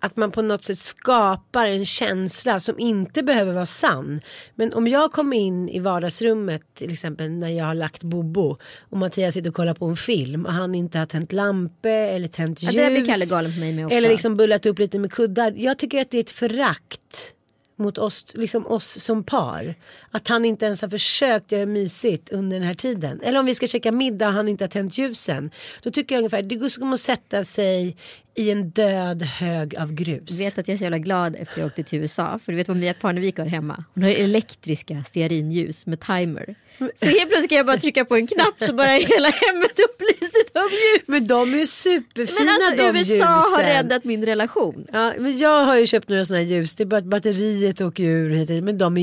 [0.00, 4.20] att man på något sätt skapar en känsla som inte behöver vara sann.
[4.54, 8.58] Men om jag kommer in i vardagsrummet till exempel när jag har lagt Bobo
[8.90, 12.28] och Mattias sitter och kollar på en film och han inte har tänt lampor eller
[12.28, 12.76] tänt Ja, ljus.
[12.84, 13.96] det blir Kalle galen på mig med också.
[13.96, 15.52] Eller liksom bullat upp lite med kuddar.
[15.56, 17.32] Jag tycker att det är ett förakt
[17.78, 19.74] mot oss, liksom oss som par.
[20.10, 23.20] Att han inte ens har försökt göra mysigt under den här tiden.
[23.20, 25.50] Eller om vi ska käka middag och han inte har tänt ljusen.
[25.82, 27.96] Då tycker jag ungefär, det går som att sätta sig
[28.36, 30.22] i en död hög av grus.
[30.30, 32.38] Du vet att jag är så jävla glad efter jag åkte till USA.
[32.44, 33.84] För du vet vad Mia Parnevik har hemma?
[33.94, 36.54] Hon har elektriska stearinljus med timer.
[36.78, 40.50] Så helt plötsligt kan jag bara trycka på en knapp så bara hela hemmet upplyst
[40.54, 41.02] av ljus.
[41.06, 43.26] Men de är ju superfina Men alltså de USA ljusen.
[43.28, 44.86] har räddat min relation.
[44.92, 46.74] Ja, men jag har ju köpt några sådana ljus.
[46.74, 48.60] Det är bara att batteriet åker ur.
[48.62, 49.00] Men de är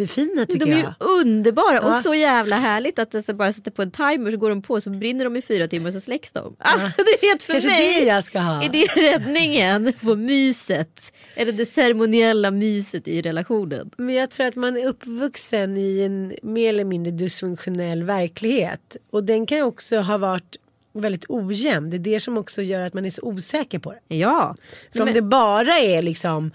[0.00, 0.94] jättefina tycker De är jag.
[0.98, 2.00] underbara och Ja.
[2.02, 4.90] så jävla härligt att alltså bara sätta på en timer så går de på så
[4.90, 6.56] brinner de i fyra timmar så släcks de.
[6.58, 8.00] Alltså det är för Kanske mig.
[8.00, 8.62] det jag ska ha.
[8.64, 11.12] Är det räddningen på myset?
[11.34, 13.90] Eller det ceremoniella myset i relationen?
[13.96, 18.96] Men jag tror att man är uppvuxen i en mer eller mindre dysfunktionell verklighet.
[19.10, 20.56] Och den kan ju också ha varit
[20.92, 21.90] väldigt ojämn.
[21.90, 24.16] Det är det som också gör att man är så osäker på det.
[24.16, 24.54] Ja.
[24.92, 26.50] För om Men- det bara är liksom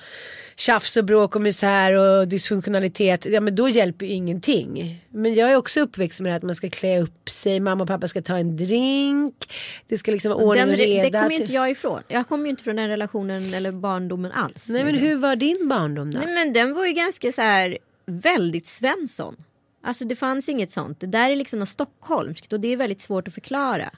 [0.62, 5.02] tjafs och bråk och misär och dysfunktionalitet, ja men då hjälper ju ingenting.
[5.10, 8.08] Men jag är också uppväxt med att man ska klä upp sig, mamma och pappa
[8.08, 9.54] ska ta en drink,
[9.88, 11.04] det ska liksom vara ordning och re- reda.
[11.04, 12.02] det kommer ju inte jag ifrån.
[12.08, 14.70] Jag kommer ju inte från den relationen eller barndomen alls.
[14.70, 16.20] Nej men hur var din barndom då?
[16.20, 19.36] Nej, men den var ju ganska så här väldigt Svensson.
[19.84, 21.00] Alltså det fanns inget sånt.
[21.00, 23.90] Det där är liksom något stockholmskt och det är väldigt svårt att förklara.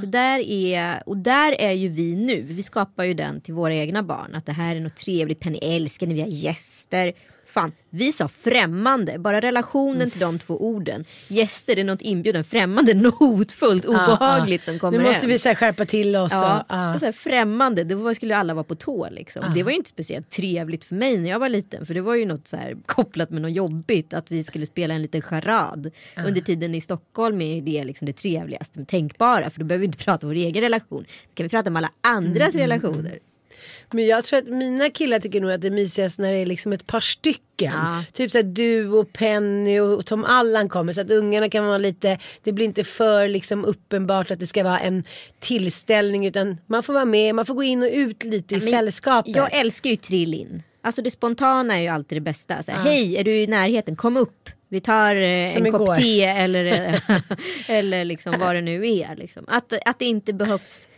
[0.00, 2.42] Det där är, och där är ju vi nu.
[2.42, 4.34] Vi skapar ju den till våra egna barn.
[4.34, 5.40] Att det här är något trevligt.
[5.40, 7.12] Penny älskar när vi har gäster.
[7.52, 9.18] Fan, vi sa främmande.
[9.18, 11.04] Bara relationen till de två orden.
[11.28, 12.44] Gäster är något inbjuden.
[12.44, 15.30] Främmande, något hotfullt, obehagligt som kommer Nu måste hem.
[15.30, 16.32] vi så här, skärpa till oss.
[16.32, 16.98] Ja, och, ja.
[16.98, 19.08] så här, främmande, då skulle alla vara på tå.
[19.10, 19.44] Liksom.
[19.54, 21.86] Det var ju inte speciellt trevligt för mig när jag var liten.
[21.86, 24.14] För det var ju något så här, kopplat med något jobbigt.
[24.14, 25.90] Att vi skulle spela en liten charad.
[26.26, 29.50] Under tiden i Stockholm är det liksom det trevligaste tänkbara.
[29.50, 31.02] För då behöver vi inte prata om vår egen relation.
[31.02, 33.18] Då kan vi prata om alla andras Mm, relationer.
[33.92, 36.46] Men jag tror att mina killar tycker nog att det är mysigast när det är
[36.46, 37.72] liksom ett par stycken.
[37.72, 38.04] Ja.
[38.12, 41.78] Typ så att du och Penny och Tom Allan kommer så att ungarna kan vara
[41.78, 45.04] lite, det blir inte för liksom uppenbart att det ska vara en
[45.40, 48.68] tillställning utan man får vara med, man får gå in och ut lite i Men
[48.68, 49.36] sällskapet.
[49.36, 50.62] Jag älskar ju trill-in.
[50.82, 52.62] Alltså det spontana är ju alltid det bästa.
[52.62, 53.96] Så här, Hej, är du i närheten?
[53.96, 54.50] Kom upp.
[54.68, 55.78] Vi tar eh, en igår.
[55.78, 56.64] kopp te eller,
[57.08, 57.20] eh,
[57.68, 59.16] eller liksom vad det nu är.
[59.16, 59.44] Liksom.
[59.48, 60.88] Att, att det inte behövs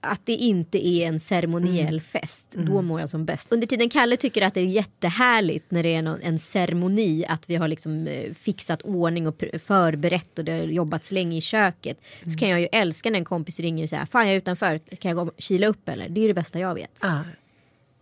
[0.00, 2.00] att det inte är en ceremoniell Mm.
[2.00, 2.54] fest.
[2.56, 3.52] Då mår jag som bäst.
[3.52, 7.24] Under tiden Kalle tycker att det är jättehärligt när det är någon, en ceremoni.
[7.28, 11.40] Att vi har liksom eh, fixat ordning och förberett och det har jobbats länge i
[11.40, 12.00] köket.
[12.32, 14.78] Så kan jag ju älska när en kompis ringer och säger Fan jag är utanför,
[14.78, 16.08] kan jag gå och kila upp eller?
[16.08, 16.98] Det är det bästa jag vet.
[17.02, 17.20] Ja.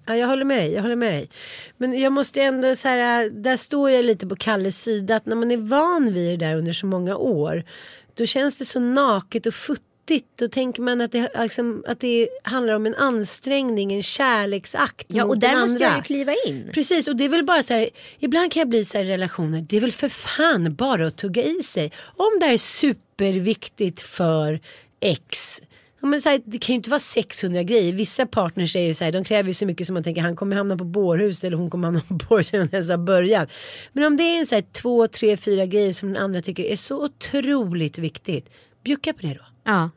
[0.07, 1.29] Ja, jag håller med dig, jag håller med dig.
[1.77, 5.37] Men jag måste ändå så här, där står jag lite på Kalles sida att när
[5.37, 7.65] man är van vid det där under så många år
[8.15, 9.89] då känns det så naket och futtigt.
[10.39, 15.25] Då tänker man att det, liksom, att det handlar om en ansträngning, en kärleksakt Ja
[15.25, 15.87] mot och där den måste andra.
[15.87, 16.71] jag ju kliva in.
[16.75, 17.89] Precis och det är väl bara så här,
[18.19, 21.17] ibland kan jag bli så här i relationer, det är väl för fan bara att
[21.17, 21.93] tugga i sig.
[22.17, 24.61] Om det här är superviktigt för
[25.01, 25.61] X,
[26.01, 27.93] ja, men så här, det kan ju inte vara 600 grejer.
[27.93, 30.37] Vissa partners är ju så här, de kräver ju så mycket som man tänker han
[30.37, 33.53] kommer hamna på bårhus eller hon kommer hamna på bårhus har börjat.
[33.93, 36.65] Men om det är en så här, två, tre, fyra grejer som den andra tycker
[36.65, 38.49] är så otroligt viktigt,
[38.85, 39.54] bjucka på det då.
[39.65, 39.91] Ja.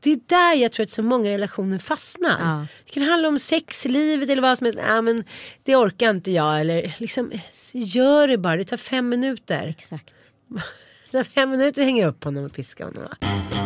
[0.00, 2.40] Det är där jag tror att så många relationer fastnar.
[2.40, 2.66] Ja.
[2.84, 4.80] Det kan handla om sexlivet eller vad som helst.
[4.86, 5.24] Ja, men
[5.64, 6.60] det orkar inte jag.
[6.60, 7.32] Eller liksom,
[7.72, 8.56] gör det bara.
[8.56, 9.66] Det tar fem minuter.
[9.66, 10.14] Exakt.
[11.10, 13.02] Det tar fem minuter att hänga upp honom och piska honom.
[13.02, 13.57] Va?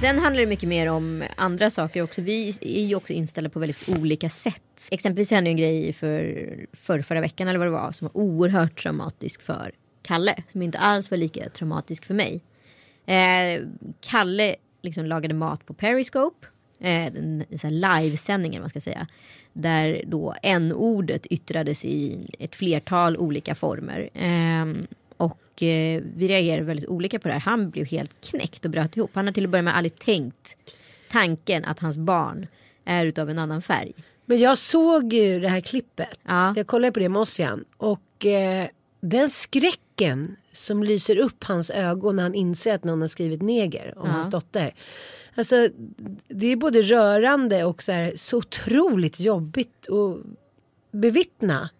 [0.00, 2.22] Sen handlar det mycket mer om andra saker också.
[2.22, 4.88] Vi är ju också inställda på väldigt olika sätt.
[4.90, 8.82] Exempelvis hände en grej för, för förra veckan eller vad det var som var oerhört
[8.82, 10.42] traumatisk för Kalle.
[10.52, 12.40] Som inte alls var lika traumatisk för mig.
[13.06, 13.62] Eh,
[14.00, 16.46] Kalle liksom lagade mat på Periscope.
[16.80, 19.06] Eh, en, här livesändning eller vad man ska säga.
[19.52, 24.10] Där då n-ordet yttrades i ett flertal olika former.
[24.14, 24.66] Eh,
[25.20, 27.40] och eh, vi reagerade väldigt olika på det här.
[27.40, 29.10] Han blev helt knäckt och bröt ihop.
[29.14, 30.56] Han har till att börja med aldrig tänkt
[31.10, 32.46] tanken att hans barn
[32.84, 33.92] är utav en annan färg.
[34.26, 36.20] Men jag såg ju det här klippet.
[36.28, 36.54] Ja.
[36.56, 37.64] Jag kollade på det med Ossian.
[37.76, 38.68] Och eh,
[39.00, 43.94] den skräcken som lyser upp hans ögon när han inser att någon har skrivit neger
[43.98, 44.12] om Ja.
[44.12, 44.74] hans dotter.
[45.34, 45.68] Alltså
[46.28, 50.18] det är både rörande och så, här, så otroligt jobbigt att
[50.92, 51.70] bevittna.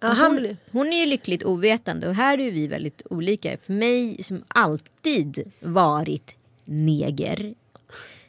[0.00, 3.58] Ja, han, Hon, hon är ju lyckligt ovetande och här är vi väldigt olika.
[3.62, 7.54] För mig som alltid varit neger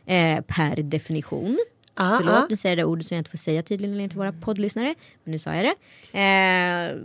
[0.06, 1.60] eh, per definition.
[2.02, 2.46] Ah, ah, Förlåt, ah.
[2.50, 4.96] nu säger jag det ordet som jag inte får säga tydligen till våra poddlyssnare.
[5.24, 5.76] Men nu sa jag det.
[6.20, 6.98] Eh,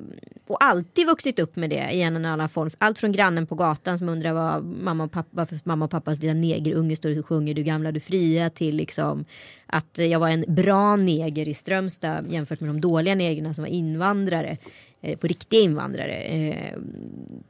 [0.47, 2.71] och alltid vuxit upp med det i en eller annan form.
[2.79, 6.23] Allt från grannen på gatan som undrar vad mamma och pappa, varför mamma och pappas
[6.23, 9.25] lilla negerunge står och sjunger Du gamla du fria till liksom
[9.67, 13.71] att jag var en bra neger i Strömstad jämfört med de dåliga negrerna som var
[13.71, 14.57] invandrare.
[15.03, 16.15] Eh, på riktiga invandrare.
[16.15, 16.79] Eh,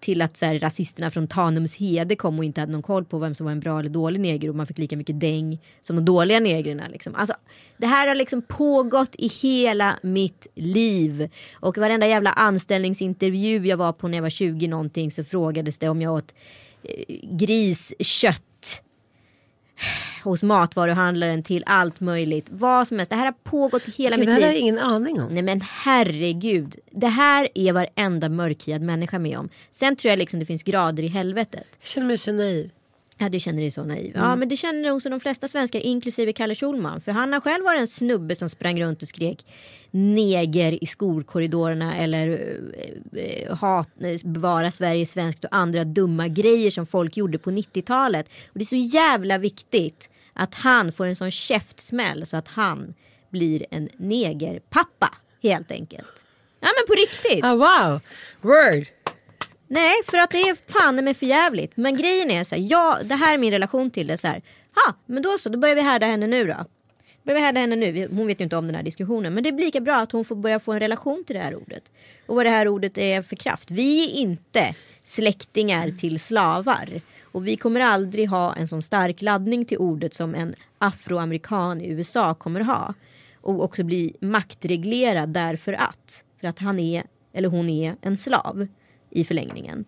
[0.00, 3.18] till att så här, rasisterna från Tanums hede kom och inte hade någon koll på
[3.18, 5.96] vem som var en bra eller dålig neger och man fick lika mycket däng som
[5.96, 6.88] de dåliga negrerna.
[6.88, 7.14] Liksom.
[7.14, 7.34] Alltså,
[7.76, 11.28] det här har liksom pågått i hela mitt liv.
[11.54, 15.88] Och varenda jävla anställningsintervju jag var på när jag var 20 någonting så frågades det
[15.88, 16.34] om jag åt
[16.82, 18.42] eh, griskött
[20.24, 22.46] hos matvaruhandlaren till allt möjligt.
[22.50, 23.10] Vad som helst.
[23.10, 24.54] Det här har pågått i hela Gud, det mitt hade liv.
[24.54, 25.34] jag ingen aning om.
[25.34, 26.76] Nej men herregud.
[26.90, 29.48] Det här är varenda mörkhyad människa med om.
[29.70, 31.66] Sen tror jag liksom det finns grader i helvetet.
[31.80, 32.70] Jag känner mig så naiv.
[33.18, 34.12] Ja du känner dig så naiv.
[34.14, 37.00] Ja men det känner nog de flesta svenskar inklusive Kalle Schulman.
[37.00, 39.44] För han har själv varit en snubbe som sprang runt och skrek
[39.90, 42.28] neger i skolkorridorerna eller
[43.12, 47.50] eh, eh, hat, eh, bevara Sverige svenskt och andra dumma grejer som folk gjorde på
[47.50, 48.26] 90-talet.
[48.48, 52.94] Och det är så jävla viktigt att han får en sån käftsmäll så att han
[53.30, 56.24] blir en negerpappa helt enkelt.
[56.60, 57.44] Ja men på riktigt.
[57.44, 58.00] Ah, wow,
[58.40, 58.86] word.
[59.68, 61.76] Nej, för att det är fan med för jävligt.
[61.76, 64.42] Men grejen är så här, ja, det här är min relation till det så här.
[64.74, 66.64] Ha, men då så, då börjar vi härda henne nu då.
[67.22, 68.08] Börjar vi härda henne nu?
[68.08, 69.34] Hon vet ju inte om den här diskussionen.
[69.34, 71.56] Men det är lika bra att hon får börja få en relation till det här
[71.56, 71.82] ordet.
[72.26, 73.70] Och vad det här ordet är för kraft.
[73.70, 74.74] Vi är inte
[75.04, 77.00] släktingar till slavar.
[77.22, 81.88] Och vi kommer aldrig ha en sån stark laddning till ordet som en afroamerikan i
[81.88, 82.94] USA kommer ha.
[83.40, 86.24] Och också bli maktreglerad därför att.
[86.40, 87.02] För att han är,
[87.32, 88.66] eller hon är, en slav
[89.16, 89.84] i förlängningen.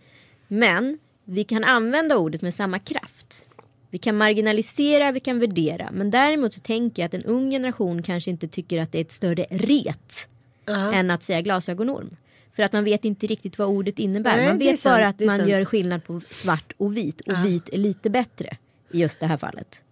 [0.49, 3.45] Men vi kan använda ordet med samma kraft.
[3.91, 5.89] Vi kan marginalisera, vi kan värdera.
[5.93, 9.03] Men däremot så tänker jag att en ung generation kanske inte tycker att det är
[9.03, 10.29] ett större ret
[10.67, 12.17] än att säga glasögonorm.
[12.57, 14.37] För att man vet inte riktigt vad ordet innebär.
[14.37, 15.49] Nej, man vet sant, bara att man sant.
[15.49, 17.21] gör skillnad på svart och vit.
[17.21, 18.57] Och vit är lite bättre
[18.93, 19.83] i just det här fallet.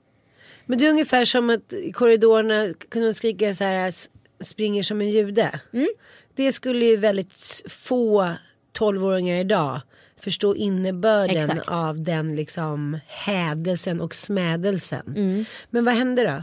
[0.67, 4.83] Men det är ungefär som att i korridorerna kunde man skrika så här "S- springer
[4.83, 5.61] som en jude.
[5.73, 5.89] Mm.
[6.35, 8.35] Det skulle ju väldigt få
[8.79, 9.81] 12-åringar idag
[10.17, 11.69] förstå innebörden Exakt.
[11.69, 15.15] av den liksom hädelsen och smädelsen.
[15.17, 15.45] Mm.
[15.71, 16.43] Men vad hände då?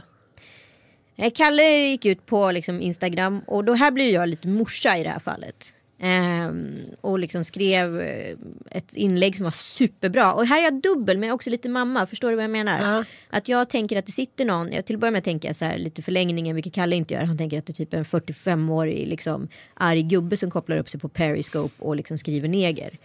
[1.23, 5.03] Eh, Kalle gick ut på liksom Instagram och då här blir jag lite morsa i
[5.03, 5.73] det här fallet.
[6.05, 8.35] Ehm, och liksom skrev eh,
[8.71, 10.33] ett inlägg som var superbra.
[10.33, 12.07] Och här är jag dubbel men jag är också lite mamma.
[12.07, 12.95] Förstår du vad jag menar?
[12.95, 13.03] Ja.
[13.29, 14.71] Att jag tänker att det sitter någon.
[14.71, 17.23] Jag till att börja med tänker jag så här lite förlängningen vilket Kalle inte gör.
[17.23, 20.99] Han tänker att det är typ en 45-årig liksom arg gubbe som kopplar upp sig
[20.99, 22.97] på Periscope och liksom skriver neger.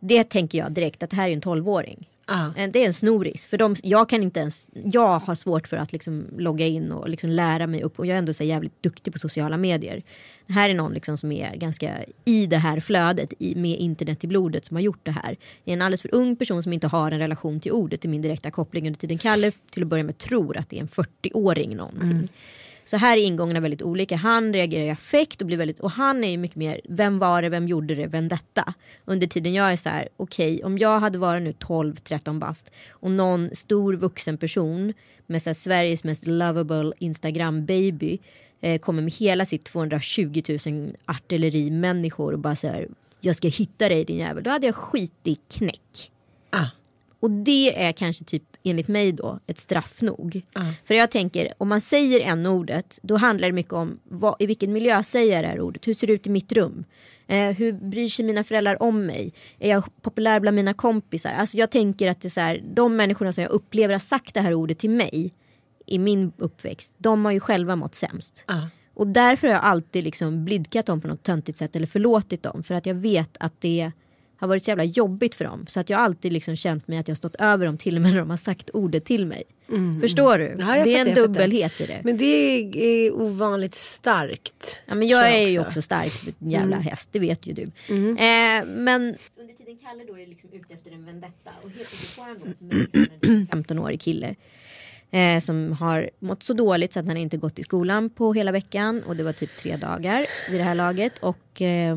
[0.00, 2.08] Det tänker jag direkt att det här är en 12-åring.
[2.30, 2.52] Ja.
[2.56, 3.46] Eh, Det är en snoris.
[3.46, 7.08] För de, jag kan inte ens, jag har svårt för att liksom logga in och
[7.08, 7.98] liksom lära mig upp.
[7.98, 10.02] Och jag är ändå så jävligt duktig på sociala medier.
[10.46, 14.24] Det här är någon liksom som är ganska i det här flödet i, med internet
[14.24, 15.36] i blodet som har gjort det här.
[15.64, 18.08] Det är en alldeles för ung person som inte har en relation till ordet i
[18.08, 19.18] min direkta koppling under tiden.
[19.18, 22.28] Kalle till att börja med tror att det är en 40-åring någonting.
[22.90, 24.16] Så här är ingångarna väldigt olika.
[24.16, 27.42] Han reagerar i affekt och blir väldigt och han är ju mycket mer vem var
[27.42, 28.74] det, vem gjorde det, vem detta.
[29.04, 33.10] Under tiden jag är så här okej om jag hade varit nu 12-13 bast och
[33.10, 34.92] någon stor vuxen person
[35.26, 38.18] med så här, Sveriges mest lovable Instagram baby
[38.60, 42.88] eh, kommer med hela sitt 220 000 artilleri människor och bara så här
[43.20, 44.44] jag ska hitta dig din jävel.
[44.44, 46.10] Då hade jag skit i knäck.
[46.50, 46.66] Ah.
[47.20, 50.42] Och det är kanske typ enligt mig då ett straff nog.
[50.84, 54.46] För jag tänker om man säger en ordet då handlar det mycket om vad, i
[54.46, 55.88] vilken miljö säger jag det här ordet.
[55.88, 56.84] Hur ser det ut i mitt rum?
[57.26, 59.32] Eh, hur bryr sig mina föräldrar om mig?
[59.58, 61.30] Är jag populär bland mina kompisar?
[61.30, 64.34] Alltså jag tänker att det är så här, de människorna som jag upplever har sagt
[64.34, 65.32] det här ordet till mig
[65.86, 66.94] i min uppväxt.
[66.98, 68.44] De har ju själva mått sämst.
[68.46, 68.68] Ja.
[68.94, 72.62] Och därför har jag alltid liksom blidkat dem på något töntigt sätt eller förlåtit dem.
[72.62, 73.92] För att jag vet att det
[74.40, 75.66] har varit så jävla jobbigt för dem.
[75.68, 78.02] Så att jag alltid liksom känt mig att jag har stått över dem till och
[78.02, 79.42] med när de har sagt ordet till mig.
[80.00, 80.46] Förstår du?
[80.46, 80.68] Mm.
[80.68, 82.00] Ja, det är en dubbelhet i det.
[82.04, 84.80] Men det är, ovanligt starkt.
[84.86, 85.68] Ja, men jag jag är ju också.
[85.68, 86.88] också stark en jävla Mm.
[86.88, 87.62] häst, det vet ju du.
[87.62, 92.10] Eh, men under tiden Kalle då är liksom ute efter en vendetta och helt plötsligt
[92.10, 92.46] får han då
[93.26, 94.34] en 15-årig kille.
[95.10, 98.52] Eh, som har mått så dåligt så att han inte gått i skolan på hela
[98.52, 101.18] veckan och det var typ tre dagar vid det här laget.
[101.18, 101.96] Och eh,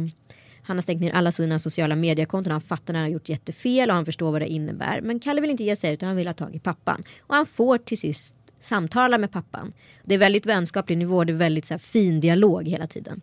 [0.63, 2.51] han har stängt ner alla sina sociala mediekonton.
[2.51, 5.01] Han fattar när han har gjort jättefel och han förstår vad det innebär.
[5.01, 7.03] Men Kalle vill inte ge sig utan han vill ha tag i pappan.
[7.21, 9.73] Och han får till sist samtala med pappan.
[10.03, 13.21] Det är väldigt vänskaplig nivå, det är väldigt så här, fin dialog hela tiden.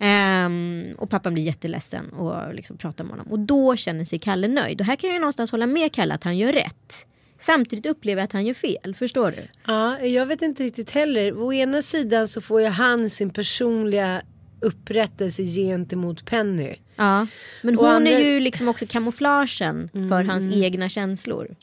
[0.00, 3.32] Um, och pappan blir jätteledsen och liksom pratar med honom.
[3.32, 4.80] Och då känner sig Kalle nöjd.
[4.80, 7.06] Och här kan jag ju någonstans hålla med Kalle att han gör rätt.
[7.38, 9.48] Samtidigt upplever jag att han gör fel, förstår du?
[9.66, 11.42] Ja, jag vet inte riktigt heller.
[11.42, 14.22] Å ena sidan så får ju han sin personliga
[14.60, 16.74] upprättelse gentemot Penny.
[16.96, 17.26] Ja.
[17.62, 21.56] Men hon andra- är ju liksom också kamouflagen för hans egna känslor.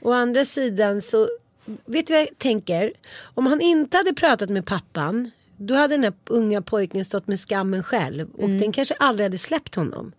[0.00, 1.28] Å andra sidan så,
[1.84, 2.92] vet du vad jag tänker?
[3.34, 7.40] Om han inte hade pratat med pappan, då hade den här unga pojken stått med
[7.40, 8.30] skammen själv.
[8.30, 10.12] Och den kanske aldrig hade släppt honom.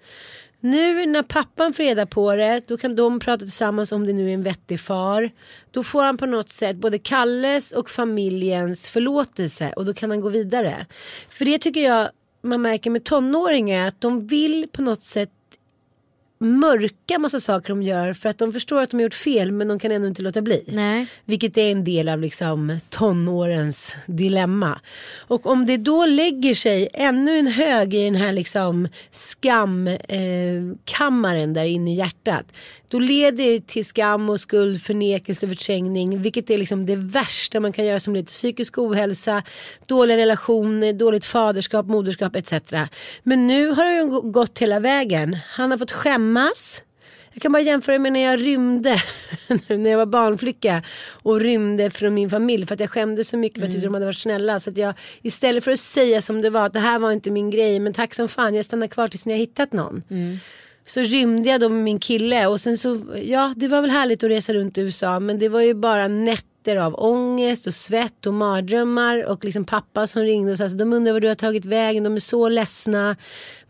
[0.66, 4.30] Nu när pappan får reda på det, då kan de prata tillsammans om det nu
[4.30, 5.32] är en vettig far.
[5.72, 10.20] Då får han på något sätt både Kalles och familjens förlåtelse och då kan han
[10.20, 10.86] gå vidare.
[11.30, 12.10] För det tycker jag
[12.44, 15.30] man märker med tonåringar att de vill på något sätt
[16.44, 19.68] mörka massa saker de gör för att de förstår att de har gjort fel men
[19.68, 20.64] de kan ändå inte låta bli.
[20.68, 21.08] Nej.
[21.26, 24.80] Vilket är en del av liksom tonårens dilemma.
[25.28, 31.54] Och om det då lägger sig ännu en hög i den här liksom skamkammaren eh,
[31.54, 32.46] där inne i hjärtat.
[32.94, 36.22] Då leder det till skam och skuld, förnekelse, förträngning.
[36.22, 39.44] Vilket är liksom det värsta man kan göra som leder till psykisk ohälsa,
[39.86, 42.54] dåliga relationer, dåligt faderskap, moderskap etc.
[43.24, 45.38] Men nu har det gått hela vägen.
[45.50, 46.82] Han har fått skämmas.
[47.34, 49.02] Jag kan bara jämföra med när jag rymde
[49.68, 50.84] när jag var barnflicka
[51.24, 53.88] och rymde från min familj för att jag skämdes så mycket för att jag tyckte
[53.88, 54.60] de hade varit snälla.
[54.60, 57.32] Så att jag istället för att säga som det var att det här var inte
[57.32, 60.04] min grej men tack som fan jag stannar kvar tills ni har hittat någon.
[60.10, 60.40] Mm.
[60.86, 64.24] Så rymde jag då med min kille och sen så, ja det var väl härligt
[64.24, 68.26] att resa runt i USA men det var ju bara nätter av ångest och svett
[68.26, 71.36] och mardrömmar och liksom pappa som ringde och sa att de undrar var du har
[71.36, 73.16] tagit vägen, de är så ledsna,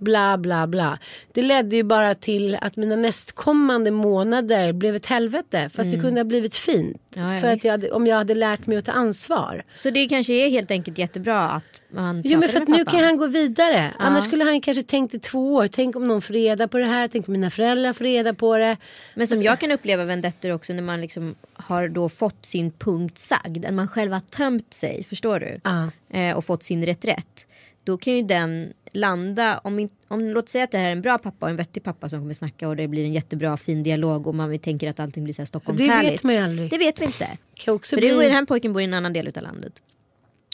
[0.03, 0.99] bla bla bla.
[1.31, 6.19] Det ledde ju bara till att mina nästkommande månader blev ett helvete fast det kunde
[6.19, 7.01] ha blivit fint.
[7.15, 7.27] Mm.
[7.27, 9.63] Ja, ja, för att jag hade, om jag hade lärt mig att ta ansvar.
[9.73, 13.03] Så det kanske är helt enkelt jättebra att man Jo men för att nu kan
[13.03, 13.93] han gå vidare.
[13.99, 15.67] Annars skulle han kanske tänkt i två år.
[15.67, 17.07] Tänk om någon får reda på det här.
[17.07, 18.77] Tänk om mina föräldrar får reda på det.
[19.15, 23.19] Men som jag kan uppleva vendettor också när man liksom har då fått sin punkt
[23.19, 23.63] sagd.
[23.63, 25.59] När man själv har tömt sig, förstår du?
[25.63, 25.89] Ja.
[26.19, 27.47] Eh, och fått sin reträtt.
[27.83, 31.17] Då kan ju den landa, om, om låt säga att det här är en bra
[31.17, 34.27] pappa och en vettig pappa som kommer snacka och det blir en jättebra fin dialog
[34.27, 36.03] och man tänker att allting blir så här Stockholmshärligt.
[36.03, 36.69] Det vet man ju aldrig.
[36.69, 37.27] Det vet vi inte.
[37.53, 38.09] Kan också För bli...
[38.09, 39.73] det, den här pojken bor i en annan del av landet.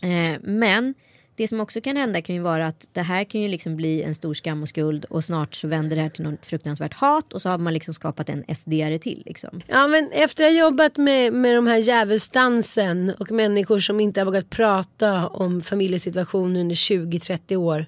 [0.03, 0.93] Eh, men
[1.39, 4.03] det som också kan hända kan ju vara att det här kan ju liksom bli
[4.03, 7.33] en stor skam och skuld och snart så vänder det här till något fruktansvärt hat
[7.33, 9.61] och så har man liksom skapat en SD-are till liksom.
[9.67, 14.19] Ja men efter att ha jobbat med, med de här djävulsdansen och människor som inte
[14.19, 17.85] har vågat prata om familjesituation under 20-30 år.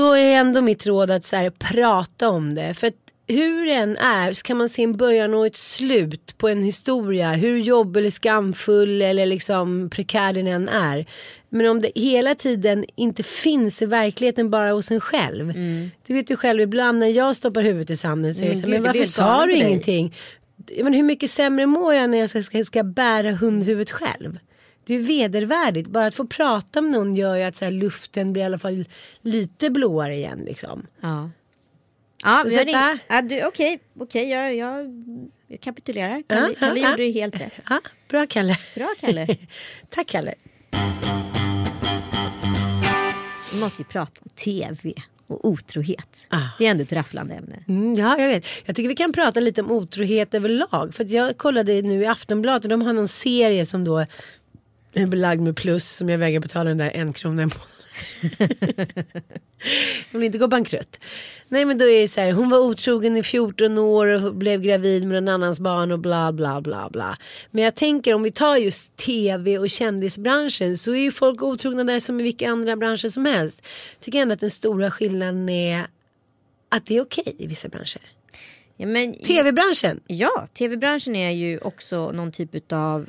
[0.00, 2.74] Då är ändå mitt råd att så här, prata om det.
[2.74, 2.92] För
[3.28, 6.62] hur det än är så kan man se en början och ett slut på en
[6.62, 7.32] historia.
[7.32, 11.06] Hur jobbig eller skamfull eller liksom prekär den än är.
[11.48, 15.52] Men om det hela tiden inte finns i verkligheten bara hos en själv.
[16.06, 18.60] Du vet ju själv ibland när jag stoppar huvudet i sanden så är det så
[18.60, 20.14] här, men varför sa du med dig." ingenting?
[20.76, 24.38] Jag menar, hur mycket sämre mår jag när jag ska, ska, ska bära hundhuvudet själv?
[24.84, 25.88] Det är vedervärdigt.
[25.88, 28.58] Bara att få prata med någon gör ju att så här, luften blir i alla
[28.58, 28.84] fall
[29.22, 30.38] lite blåare igen.
[30.46, 30.86] Liksom.
[31.00, 31.30] Ja.
[32.24, 32.72] Ja, Så ringt.
[32.72, 34.86] där- Ja, du, okej, okej, jag, jag,
[35.48, 36.22] jag kapitulerar.
[36.28, 37.12] Ja, Kalle, Kalle ja, gjorde ja.
[37.22, 37.52] helt rätt.
[37.68, 38.56] Ja, bra Kalle.
[38.74, 39.36] Bra Kalle.
[39.90, 40.34] Tack Kalle.
[43.52, 44.94] Vi måste ju prata om tv
[45.26, 46.26] och otrohet.
[46.28, 46.38] Ah.
[46.58, 47.64] Det är ändå ett rafflande ämne.
[47.68, 48.46] Mm, ja, jag vet.
[48.64, 50.94] Jag tycker vi kan prata lite om otrohet överlag.
[50.94, 54.06] För jag kollade nu i Aftonbladet och de har någon serie som då
[54.92, 57.80] är belagd med plus som jag vägrar betala den där en krona i månaden.
[60.10, 60.96] Jag vill inte gå bankrutt.
[61.48, 64.62] Nej men då är det så här, hon var otrogen i 14 år och blev
[64.62, 67.18] gravid med en annans barn och bla bla bla bla.
[67.50, 71.84] Men jag tänker om vi tar just tv och kändisbranschen så är ju folk otrogna
[71.84, 73.62] där som i vilka andra branscher som helst.
[74.00, 75.86] Tycker ändå att den stora skillnaden är
[76.68, 78.00] att det är okej i vissa branscher.
[78.76, 78.86] Ja,
[79.26, 80.00] Tv-branschen.
[80.06, 83.06] Ja, tv-branschen är ju också någon typ av...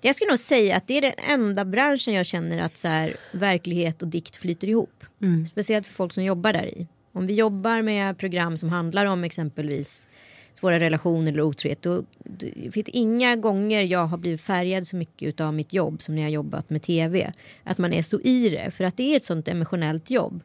[0.00, 3.16] Jag skulle nog säga att det är den enda branschen jag känner att så här,
[3.32, 5.04] verklighet och dikt flyter ihop.
[5.50, 6.86] Speciellt för folk som jobbar där i.
[7.12, 10.06] Om vi jobbar med program som handlar om exempelvis
[10.54, 11.82] svåra relationer eller otrohet.
[11.82, 16.14] Då, det finns inga gånger jag har blivit färgad så mycket av mitt jobb som
[16.14, 17.32] när jag jobbat med tv.
[17.64, 18.70] Att man är så i det.
[18.70, 20.42] För att det är ett sånt emotionellt jobb.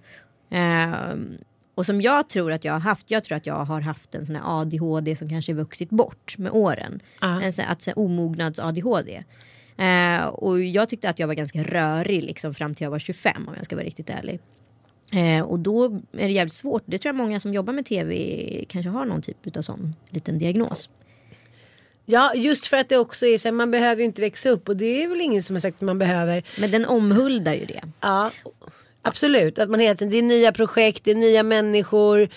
[0.49, 1.38] Ehm,
[1.76, 3.11] och som jag tror att jag har haft.
[3.11, 6.51] Jag tror att jag har haft en sån här ADHD som kanske vuxit bort med
[6.51, 6.99] åren.
[7.21, 7.41] Ja.
[7.41, 9.23] En sån, att, så här, omognads ADHD.
[9.78, 13.47] Eh, och jag tyckte att jag var ganska rörig liksom, fram till jag var 25
[13.47, 14.39] om jag ska vara riktigt ärlig.
[15.13, 16.84] Eh, och då är det jävligt svårt.
[16.86, 20.39] Det tror jag många som jobbar med tv kanske har någon typ av sån liten
[20.39, 20.89] diagnos.
[22.05, 24.69] Ja, just för att det också är så här, man behöver ju inte växa upp
[24.69, 26.43] och det är väl ingen som har sagt att man behöver.
[26.59, 27.82] Men den omhuldar ju det.
[28.01, 28.32] Ja,
[29.06, 29.60] absolut.
[29.60, 32.30] Att man hela tiden, det är nya projekt, det är nya människor.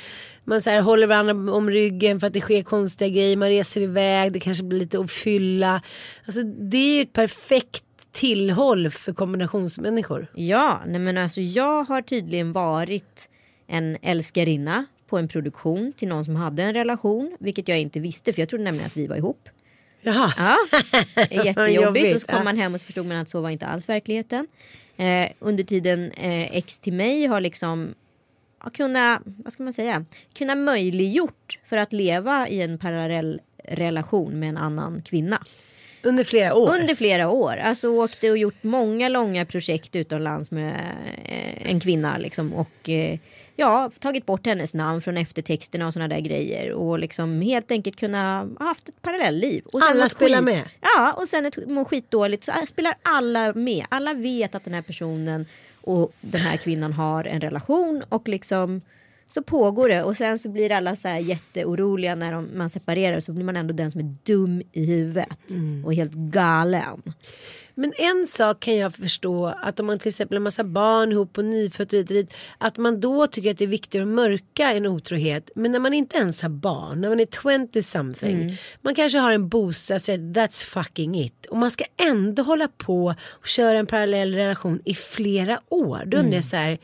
[0.44, 3.36] Man så här, håller varandra om ryggen för att det sker konstiga grejer.
[3.36, 5.82] Man reser iväg, det kanske blir lite att fylla.
[6.26, 10.26] Alltså, det är ju ett perfekt tillhåll för kombinationsmänniskor.
[10.34, 13.28] Ja, nej men alltså jag har tydligen varit
[13.66, 17.36] en älskarinna på en produktion till någon som hade en relation.
[17.40, 19.48] Vilket jag inte visste för jag trodde nämligen att vi var ihop.
[20.00, 20.32] Jaha.
[20.36, 20.56] Ja,
[21.44, 21.82] jättejobbigt.
[21.82, 23.88] Jobbigt, Och så kom man hem och så förstod man att så var inte alls
[23.88, 24.46] verkligheten.
[24.98, 27.94] Eh, under tiden eh, ex till mig har liksom
[28.64, 34.40] ja, kunna, vad ska man säga, kunna möjliggjort för att leva i en parallell relation
[34.40, 35.42] med en annan kvinna.
[36.02, 36.74] Under flera år.
[36.74, 37.56] Under flera år.
[37.56, 40.74] Alltså åkte och gjort många långa projekt utomlands med
[41.24, 43.18] eh, en kvinna liksom och eh,
[43.60, 47.96] ja, tagit bort hennes namn från eftertexterna och sådana där grejer och liksom helt enkelt
[47.96, 49.64] kunna ha haft ett parallellliv.
[49.64, 50.68] Och Alla spelar skit- med.
[50.80, 53.86] Ja, och sen ett, mår skitdåligt så äh, spelar alla med.
[53.88, 55.46] Alla vet att den här personen
[55.80, 58.80] och den här kvinnan har en relation och liksom
[59.28, 63.20] så pågår det och sen så blir alla så här jätteoroliga när de, man separerar
[63.20, 65.38] så blir man ändå den som är dum i huvudet
[65.84, 67.02] och helt galen.
[67.78, 71.38] Men en sak kan jag förstå att om man till exempel har massa barn ihop
[71.38, 72.32] och nyfött och dit.
[72.58, 75.50] Att man då tycker att det är viktigt att mörka en otrohet.
[75.54, 78.58] Men när man inte ens har barn, när man är 20 something.
[78.82, 81.46] Man kanske har en bostad, så that's fucking it.
[81.46, 86.02] Och man ska ändå hålla på och köra en parallell relation i flera år.
[86.06, 86.78] Då undrar jag så här.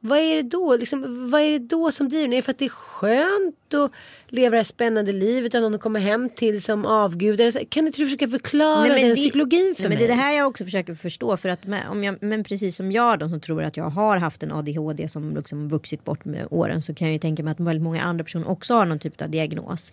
[0.00, 0.76] Vad är det då?
[0.76, 2.26] Liksom, vad är det då som driver?
[2.32, 3.92] Är det för att det är skönt att
[4.28, 7.64] leva det här spännande livet och någon att komma hem till som avgudar?
[7.64, 9.98] Kan inte du försöka förklara Nej, den det- psykologin för Nej, mig?
[9.98, 11.36] men det är det här jag också försöker förstå.
[11.36, 14.16] För att med, om jag, men precis som jag då, som tror att jag har
[14.16, 17.50] haft en ADHD som liksom vuxit bort med åren så kan jag ju tänka mig
[17.52, 19.92] att väldigt många andra personer också har någon typ av diagnos.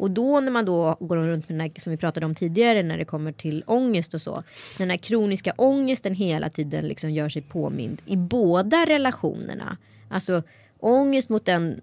[0.00, 2.82] Och då när man då går runt med den här, som vi pratade om tidigare
[2.82, 4.42] när det kommer till ångest och så.
[4.78, 9.76] Den här kroniska ångesten hela tiden liksom gör sig påmind i båda relationerna.
[10.08, 10.42] Alltså
[10.78, 11.80] ångest mot den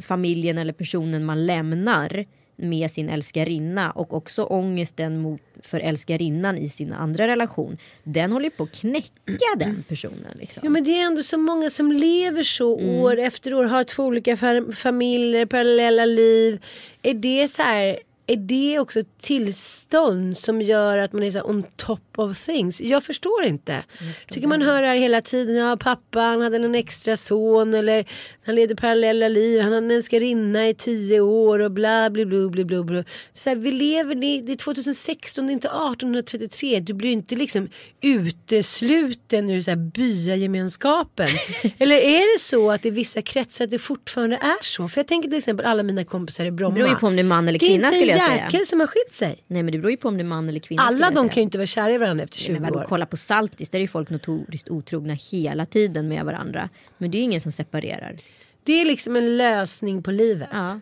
[0.00, 2.24] familjen eller personen man lämnar
[2.62, 7.78] med sin älskarinna och också ångesten mot, för älskarinnan i sin andra relation.
[8.02, 9.10] Den håller på att knäcka
[9.56, 10.36] den personen.
[10.40, 10.60] Liksom.
[10.64, 12.90] Ja men det är ändå så många som lever så Mm.
[12.94, 13.64] år efter år.
[13.64, 16.64] Har två olika fam- familjer, parallella liv.
[17.02, 17.98] Är det så här.
[18.26, 22.80] Är det också ett tillstånd som gör att man är så on top of things?
[22.80, 23.82] Jag förstår inte.
[24.28, 25.56] Tycker man hör det här hela tiden.
[25.56, 28.04] Ja, pappa han hade en extra son eller
[28.50, 29.60] han levde parallella liv.
[29.60, 32.82] Han hade en älskarinna i tio år och bla bla bla bla bla.
[32.82, 33.04] bla.
[33.34, 36.80] Så här, vi lever, det, det är 2016, det är inte 1833.
[36.80, 37.68] Du blir inte liksom
[38.02, 41.28] utesluten ur så här byagemenskapen.
[41.78, 44.88] Eller är det så att i vissa kretsar det fortfarande är så?
[44.88, 46.74] För jag tänker till exempel alla mina kompisar i Bromma.
[46.74, 48.26] Det beror ju på om det är man eller kvinna Det skulle är jag inte
[48.26, 48.38] säga.
[48.38, 49.42] en jäkel som har skilt sig.
[49.46, 50.82] Nej men det beror ju på om det är man eller kvinna.
[50.82, 52.88] Alla de kan ju inte vara kära i varandra efter 20 Nej, men vadå, år.
[52.88, 56.68] kolla på Saltis, där är ju folk notoriskt otrogna hela tiden med varandra.
[56.98, 58.16] Men det är ju ingen som separerar.
[58.64, 60.48] Det är liksom en lösning på livet.
[60.52, 60.80] Ja,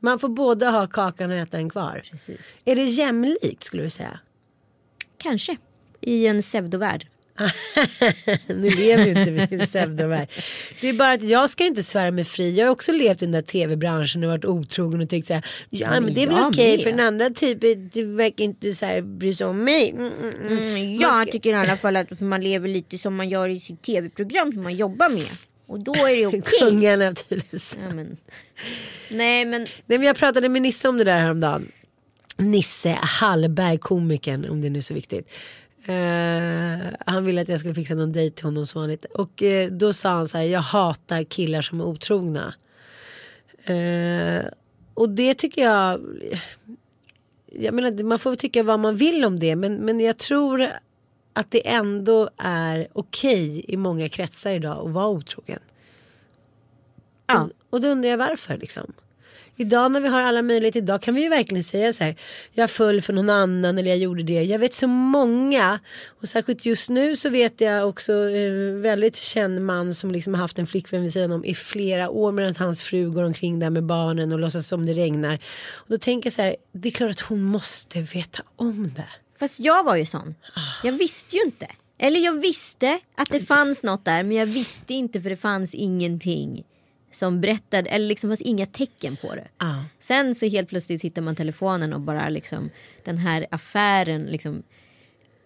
[0.00, 2.02] Man får både ha kakan och äta den kvar.
[2.10, 2.40] precis.
[2.64, 4.20] Är det jämlikt skulle du säga?
[5.18, 5.56] Kanske.
[6.00, 7.06] I en pseudovärld.
[8.46, 10.28] nu lever ju inte vi i en pseudovärld.
[10.80, 12.58] Det är bara att jag ska inte svära mig fri.
[12.58, 15.46] Jag har också levt i den där tv-branschen och varit otrogen och tyckt så här.
[15.70, 16.84] Ja men, men det är väl okej med.
[16.84, 19.90] för den andra typen det verkar inte så här bry sig om mig.
[19.90, 20.58] Mm, mm, mm.
[20.58, 23.82] Mm, jag tycker i alla fall att man lever lite som man gör i sitt
[23.82, 25.28] tv-program som man jobbar med.
[25.68, 26.42] Och då är det okej.
[26.60, 27.84] Kungarna av Tylösand.
[27.88, 28.16] Ja, men...
[29.10, 31.72] Nej men Nej, men jag pratade med Nisse om det där häromdagen.
[32.36, 35.30] Nisse Hallberg, komikern, om det nu är så viktigt.
[35.84, 39.04] Eh, han ville att jag skulle fixa någon dejt till honom som vanligt.
[39.04, 42.54] Och eh, då sa han så här, jag hatar killar som är otrogna.
[43.64, 44.44] Eh,
[44.94, 46.00] och det tycker jag,
[47.52, 49.56] jag menar man får väl tycka vad man vill om det.
[49.56, 50.68] Men, men jag tror
[51.32, 55.60] att det ändå är okej i många kretsar idag att vara otrogen.
[57.26, 57.42] Ja.
[57.42, 58.92] Och, och då undrar jag varför liksom.
[59.60, 62.16] Idag när vi har alla möjligheter, idag kan vi ju verkligen säga så här.
[62.52, 64.42] Jag föll för någon annan eller jag gjorde det.
[64.42, 65.80] Jag vet så många.
[66.06, 70.40] Och särskilt just nu så vet jag också eh, väldigt känd man som liksom har
[70.40, 72.32] haft en flickvän vid sidan om i flera år.
[72.32, 75.34] Medan hans fru går omkring där med barnen och låtsas som det regnar.
[75.74, 76.56] Och då tänker jag så här.
[76.72, 79.08] Det är klart att hon måste veta om det.
[79.38, 80.34] Fast jag var ju sån.
[80.84, 81.66] Jag visste ju inte.
[81.98, 85.74] Eller jag visste att det fanns något där men jag visste inte för det fanns
[85.74, 86.64] ingenting
[87.12, 89.48] som berättade eller liksom fanns inga tecken på det.
[89.58, 89.84] Ja.
[90.00, 92.70] Sen så helt plötsligt hittar man telefonen och bara liksom
[93.04, 94.62] den här affären liksom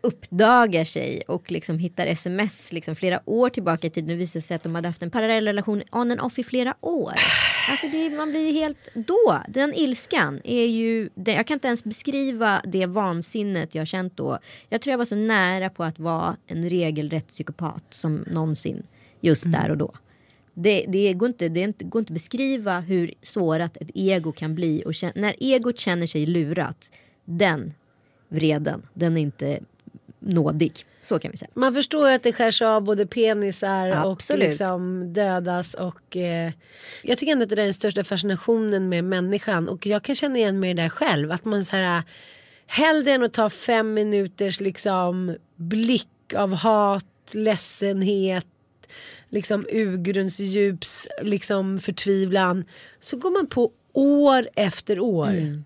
[0.02, 4.08] uppdagar sig och liksom hittar sms liksom flera år tillbaka i tiden.
[4.08, 6.74] Det visar sig att de hade haft en parallell relation on and off i flera
[6.80, 7.14] år.
[7.68, 9.42] Alltså det, man blir ju helt då.
[9.48, 14.38] Den ilskan är ju, jag kan inte ens beskriva det vansinnet jag känt då.
[14.68, 18.82] Jag tror jag var så nära på att vara en regelrätt psykopat som någonsin
[19.20, 19.94] just där och då.
[20.54, 24.54] Det, det, går inte, det inte, går inte att beskriva hur sårat ett ego kan
[24.54, 24.82] bli.
[24.86, 26.90] Och kän- när egot känner sig lurat,
[27.24, 27.74] den
[28.28, 29.60] vreden, den är inte
[30.18, 30.72] nådig.
[31.02, 31.50] Så kan vi säga.
[31.54, 34.48] Man förstår att det skärs av både penisar och Absolut.
[34.48, 36.52] liksom dödas och eh,
[37.02, 40.14] jag tycker ändå att det där är den största fascinationen med människan och jag kan
[40.14, 42.02] känna igen mig i det där själv att man så här
[42.66, 48.46] hellre än att ta fem minuters liksom blick av hat, ledsenhet
[49.28, 52.64] liksom urgrundsdjups liksom förtvivlan
[53.00, 55.62] så går man på år efter år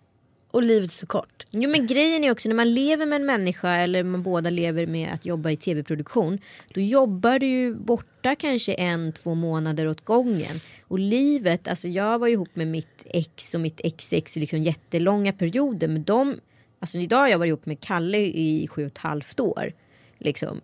[0.57, 1.47] och livet är så kort.
[1.51, 4.87] Jo men grejen är också när man lever med en människa eller man båda lever
[4.87, 6.39] med att jobba i tv-produktion.
[6.75, 10.57] Då jobbar du ju borta kanske en, två månader åt gången.
[10.89, 15.33] Och livet, alltså jag var ihop med mitt ex och mitt ex-ex i liksom jättelånga
[15.33, 15.89] perioder.
[15.89, 16.41] Men de,
[16.81, 19.73] alltså idag har jag varit ihop med Kalle i sju och ett halvt år.
[20.19, 20.61] Liksom,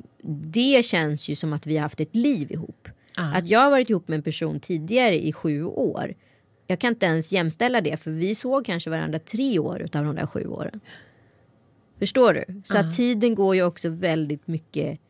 [0.53, 2.88] det känns ju som att vi har haft ett liv ihop.
[3.34, 6.14] Att jag har varit ihop med en person tidigare i sju år.
[6.73, 10.16] Jag kan inte ens jämställa det för vi såg kanske varandra tre år utav de
[10.16, 10.81] där sju åren.
[11.99, 12.62] Förstår du?
[12.64, 15.01] Så att tiden går ju också väldigt mycket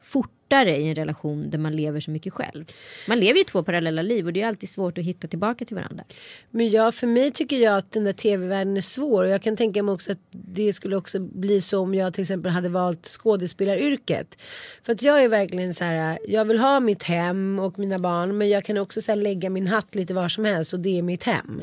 [0.00, 2.64] fortare fortare i en relation där man lever så mycket själv.
[3.08, 5.76] Man lever ju två parallella liv och det är alltid svårt att hitta tillbaka till
[5.76, 6.04] varandra.
[6.50, 9.24] Men ja, för mig tycker jag att den där tv-världen är svår.
[9.24, 12.22] Och jag kan tänka mig också att det skulle också bli så om jag till
[12.22, 14.38] exempel hade valt skådespelaryrket.
[14.82, 18.38] För att jag är verkligen så här, jag vill ha mitt hem och mina barn.
[18.38, 20.98] Men jag kan också så här, lägga min hatt lite var som helst och det
[20.98, 21.60] är mitt hem.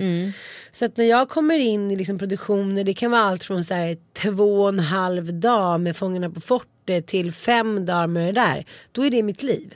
[0.72, 3.74] Så att när jag kommer in i liksom produktioner, det kan vara allt från så
[3.74, 8.42] här, två och en halv dag med Fångarna på fortet till fem dagar med det
[8.42, 8.66] där.
[8.92, 9.76] Då är det mitt liv.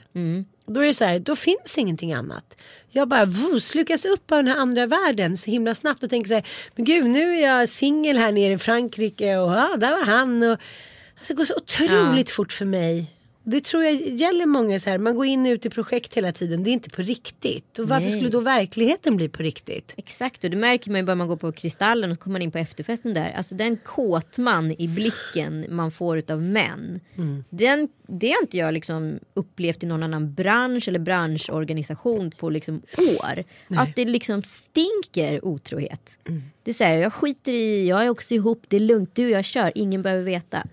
[0.66, 2.56] Då är det så här, då finns ingenting annat.
[2.90, 6.28] Jag bara voo, slukas upp av den här andra världen så himla snabbt och tänker
[6.28, 6.46] så här,
[6.76, 10.42] men gud nu är jag singel här nere i Frankrike och ja, där var han.
[10.42, 10.58] Och,
[11.18, 13.13] alltså, det går så otroligt fort för mig.
[13.46, 16.32] Det tror jag gäller många så här, man går in och ut i projekt hela
[16.32, 17.78] tiden, det är inte på riktigt.
[17.78, 18.12] Och varför Nej.
[18.12, 19.94] skulle då verkligheten bli på riktigt?
[19.96, 22.50] Exakt och det märker man ju bara man går på Kristallen och kommer man in
[22.50, 23.34] på efterfesten där.
[23.36, 27.00] Alltså den kåtman i blicken man får utav män.
[27.50, 32.82] Den, det har inte jag liksom upplevt i någon annan bransch eller branschorganisation på liksom
[33.20, 33.44] år.
[33.68, 36.18] Att det liksom stinker otrohet.
[36.62, 39.24] Det är så här, jag skiter i, jag är också ihop, det är lugnt, du
[39.24, 40.66] och jag kör, ingen behöver veta.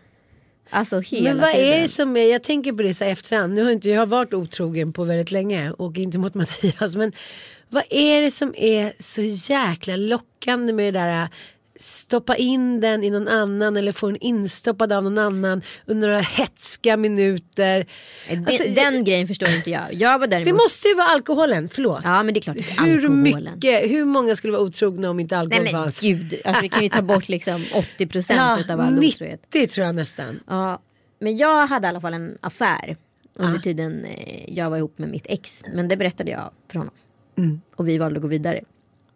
[0.74, 1.68] Alltså hela Men vad tiden.
[1.68, 4.06] är det som är, jag tänker på det så här efterhand, nu har inte jag
[4.06, 7.12] varit otrogen på väldigt länge och inte mot Mattias men
[7.70, 9.22] vad är det som är så
[9.54, 11.30] jäkla lockande med det där
[11.82, 16.22] stoppa in den i någon annan eller få den instoppad av någon annan under några
[16.22, 17.86] hetska minuter.
[18.30, 19.94] Den, Alltså, den grejen förstår inte jag.
[19.94, 20.48] Jag var däremot...
[20.48, 22.02] Det måste ju vara alkoholen, förlåt.
[22.04, 23.22] Ja men det är klart det är hur alkoholen.
[23.24, 26.00] mycket, hur många skulle vara otrogna om inte Nej alkohol men fanns?
[26.00, 27.66] gud, alltså, vi kan ju ta bort liksom
[27.96, 29.42] 80 procent Ja, utav all otrohet.
[29.54, 30.40] 90 tror jag nästan.
[30.48, 30.82] Ja,
[31.20, 32.98] men jag hade i alla fall en affär
[33.36, 35.64] under tiden eh, jag var ihop med mitt ex.
[35.74, 36.94] Men det berättade jag för honom.
[37.38, 37.62] Mm.
[37.76, 38.62] Och vi valde att gå vidare.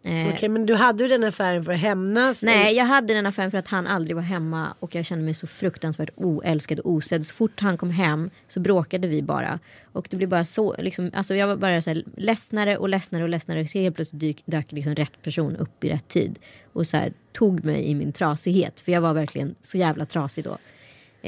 [0.06, 2.42] Eh, Okej men du hade ju den affären för att hämnas?
[2.42, 5.34] Nej, jag hade den affären för att han aldrig var hemma och jag kände mig
[5.34, 7.26] så fruktansvärt oälskad och osedd.
[7.26, 9.58] Så fort han kom hem så bråkade vi bara.
[9.92, 13.22] Och det blev bara så, liksom, alltså jag var bara så här ledsnare och ledsnare
[13.22, 13.66] och ledsnare.
[13.66, 16.38] Så helt plötsligt dyk, dök liksom rätt person upp i rätt tid.
[16.72, 18.80] Och så här, tog mig i min trasighet.
[18.80, 20.58] För jag var verkligen så jävla trasig då.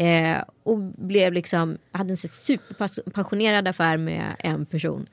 [0.00, 5.06] Eh, och blev liksom, hade en superpassionerad affär med en person.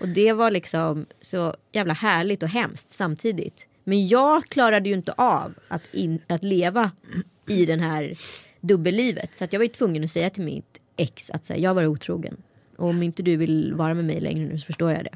[0.00, 3.66] Och det var liksom så jävla härligt och hemskt samtidigt.
[3.84, 6.90] Men jag klarade ju inte av att, in, att leva
[7.48, 8.14] i den här
[8.60, 9.34] dubbellivet.
[9.34, 11.86] Så att jag var ju tvungen att säga till mitt ex att här, jag var
[11.86, 12.36] otrogen.
[12.76, 15.14] Och om inte du vill vara med mig längre nu så förstår jag det.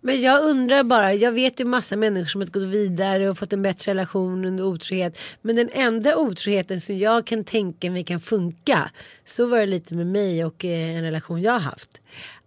[0.00, 3.52] Men jag undrar bara, jag vet ju massa människor som har gått vidare och fått
[3.52, 5.18] en bättre relation under otrohet.
[5.42, 8.90] Men den enda otroheten som jag kan tänka mig kan funka.
[9.24, 12.00] Så var det lite med mig och eh, en relation jag har haft.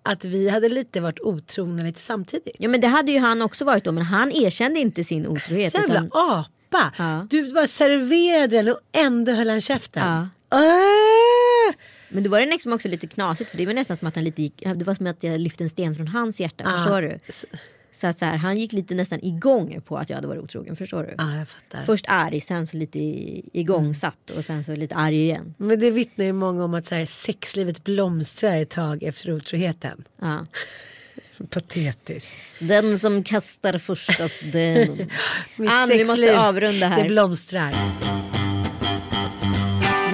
[0.03, 2.55] Att vi hade lite varit otrogna lite samtidigt.
[2.59, 5.71] Ja men det hade ju han också varit då men han erkände inte sin otrohet.
[5.71, 6.93] Så jävla Utan, apa.
[6.97, 7.27] Ja.
[7.29, 10.03] Du bara serverade den och ändå höll han käften.
[10.07, 10.29] Ja.
[10.57, 11.73] Ah!
[12.09, 14.23] men då var det liksom också lite knasigt för det var nästan som att han
[14.23, 16.63] lite gick, det var som att jag lyfte en sten från hans hjärta.
[16.67, 16.77] Ja.
[16.77, 17.19] Förstår du?
[17.93, 20.75] Så att så här, han gick lite nästan igång på att jag hade varit otrogen.
[20.75, 21.15] Förstår du?
[21.17, 21.85] Ja, jag fattar.
[21.85, 22.99] Först arg, sen så lite
[23.57, 25.53] igångsatt och sen så lite arg igen.
[25.57, 30.03] Men det vittnar ju många om att så här, sexlivet blomstrar ett tag efter otroheten.
[30.21, 30.45] Ja.
[31.49, 32.35] Patetiskt.
[32.59, 35.09] Den som kastar första stenen.
[35.69, 37.03] Ann, vi måste avrunda här.
[37.03, 37.71] Det blomstrar.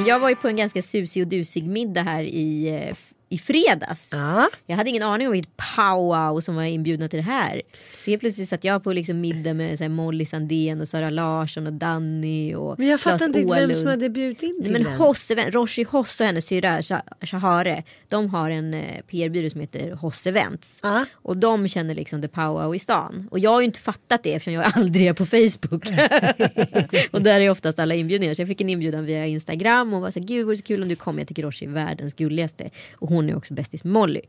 [0.08, 2.96] Jag var ju på en ganska susig och dusig middag här i, eh,
[3.32, 4.10] i fredags.
[4.12, 4.50] Ja.
[4.66, 7.62] Jag hade ingen aning om vilket powwow som var inbjudna till det här.
[8.06, 11.10] Så helt plötsligt satt jag på liksom middag med så här, Molly Sandén och Sara
[11.10, 14.84] Larsson och Danny och Men jag fattar inte vem som hade bjudit in till Men
[14.84, 14.94] den.
[14.94, 19.92] Hosse, Roshi Hosse och hennes syrra Sha- Shahare De har en eh, PR-byrå som heter
[19.92, 21.06] Hosse Events Ja.
[21.14, 24.34] Och de känner liksom the powwow i stan Och jag har ju inte fattat det
[24.34, 25.88] eftersom jag aldrig är på Facebook
[27.12, 30.12] Och där är oftast alla inbjudningar Så jag fick en inbjudan via Instagram och var
[30.12, 32.70] så här, gud vore så kul om du kommer Jag tycker Roshi är världens gulligaste
[32.96, 34.22] Och hon är också bästis Molly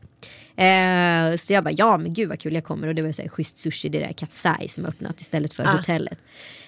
[0.55, 3.21] eh, Så jag bara ja men gud vad kul jag kommer Och det var så
[3.21, 5.71] här, schysst sushi, det där Katsai som öppnat istället för Ah.
[5.71, 6.19] hotellet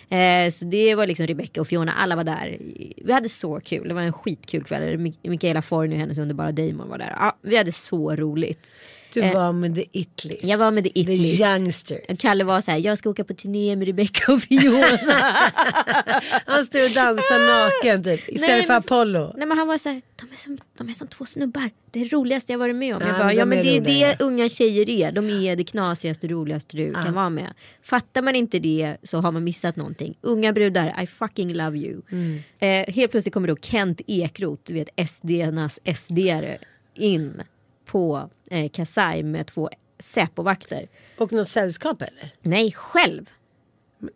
[0.09, 2.57] Eh, så det var liksom Rebecca och Fiona, alla var där.
[2.97, 4.97] Vi hade så kul, det var en skitkul kväll.
[4.97, 7.13] Mik- Mikaela Forni och hennes underbara Damon var där.
[7.19, 8.76] Ja, vi hade så roligt.
[9.14, 10.39] Du Eh, var med the it-list.
[10.43, 11.41] Jag var med The It The List.
[11.41, 12.20] youngsters.
[12.20, 14.88] Kalle var så här, jag ska åka på turné med Rebecca och Fiona.
[16.45, 18.30] Han står och dansar naken typ.
[18.30, 19.34] Istället Nej, för men- Apollo.
[19.38, 21.70] Nej men han var så här, de är, som, de är som två snubbar.
[21.91, 23.01] Det är det roligaste jag varit med om.
[23.01, 25.11] Ja, jag bara, men ja men det är det unga tjejer är.
[25.11, 27.53] De är det knasigaste, roligaste du kan vara med.
[27.84, 30.18] Fattar man inte det så har man missat någonting.
[30.22, 32.01] Unga brudar, I fucking love you.
[32.11, 32.39] Mm.
[32.59, 36.57] Eh, helt plötsligt kommer då Kent Ekroth, du vet SD-nas SD-are,
[36.95, 37.41] in
[37.86, 40.88] på eh, Kasai med två Säpo-vakter.
[41.18, 42.34] Och något sällskap eller?
[42.41, 43.30] Nej, själv.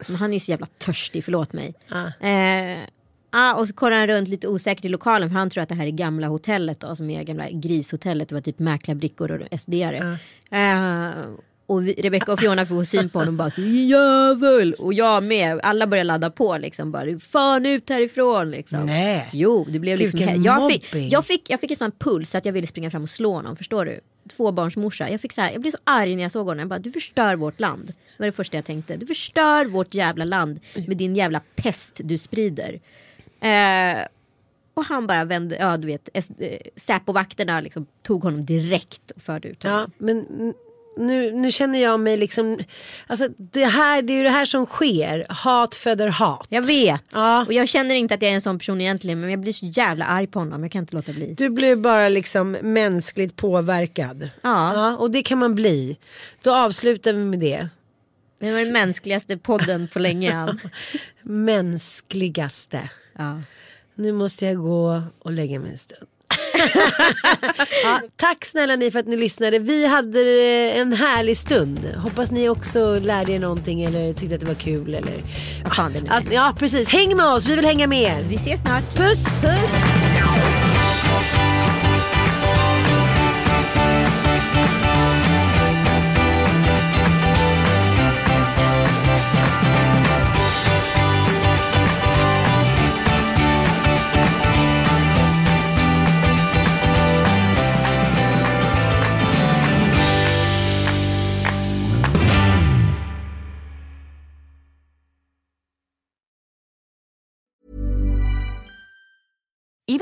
[0.08, 1.74] Men han är ju så jävla törstig, förlåt mig.
[1.90, 2.26] Ah.
[2.28, 2.80] Eh,
[3.32, 5.76] Ja, och så kollar han runt lite osäkert i lokalen för han tror att det
[5.76, 8.30] här är gamla hotellet då som är gamla grishotellet.
[8.30, 10.18] Det var typ mäklarbrickor och SD-are.
[10.52, 11.26] Eh,
[11.66, 14.74] och vi- Rebecca och Fiona får syn på honom och bara så jävel.
[14.74, 15.60] Och jag med.
[15.64, 16.92] Alla börjar ladda på liksom.
[16.92, 18.86] Bara, Fan ut härifrån liksom.
[18.86, 19.30] Nej.
[19.34, 20.44] Jo, det blev Gud, liksom.
[20.44, 23.10] jag, fick, jag, fick, jag fick en sån puls att jag ville springa fram och
[23.10, 23.56] slå honom.
[23.56, 24.00] Förstår du?
[24.28, 25.10] Tvåbarnsmorsa.
[25.10, 26.60] Jag, fick så här, jag blev så arg när jag såg honom.
[26.60, 27.88] Jag bara, du förstör vårt land.
[27.88, 28.98] Det var det första jag tänkte.
[28.98, 32.80] Du förstör vårt jävla land med din jävla pest du sprider.
[33.40, 34.08] Eh,
[34.74, 39.22] och han bara vände, ja du vet, Säpovakterna eh, Säpo-vakterna liksom tog honom direkt och
[39.22, 39.80] förde ut honom.
[39.80, 40.54] Ja, men
[40.98, 42.60] nu, nu känner jag mig liksom,
[43.08, 45.26] alltså det här, det är ju det här som sker.
[45.30, 46.48] Hat föder hat.
[46.50, 47.06] Jag vet.
[47.14, 47.46] Ja.
[47.46, 49.66] Och jag känner inte att jag är en sån person egentligen men jag blir så
[49.66, 50.64] jävla arg på honom.
[50.64, 51.34] Jag kan inte låta bli.
[51.38, 54.30] Du blev bara liksom mänskligt påverkad.
[54.42, 54.98] Ja.
[54.98, 55.98] och det kan man bli.
[56.42, 57.70] Då avslutar vi med det.
[58.40, 60.58] Det var den mänskligaste podden på länge.
[61.22, 62.90] Mänskligaste.
[63.18, 63.42] Ja.
[63.96, 66.08] Nu måste jag gå och lägga mig en stund.
[67.84, 69.60] ja, tack snälla ni för att ni lyssnade.
[69.60, 71.80] Vi hade eh, en härlig stund.
[71.96, 74.96] Hoppas ni också lärde er någonting eller tyckte att det var kul.
[74.96, 75.14] Eller...
[75.64, 76.18] Vad fan det nu är.
[76.18, 78.24] Att, ja precis, häng med oss, vi vill hänga med er.
[78.30, 78.96] Vi ses snart.
[78.96, 79.26] Puss!
[79.42, 79.97] Puss!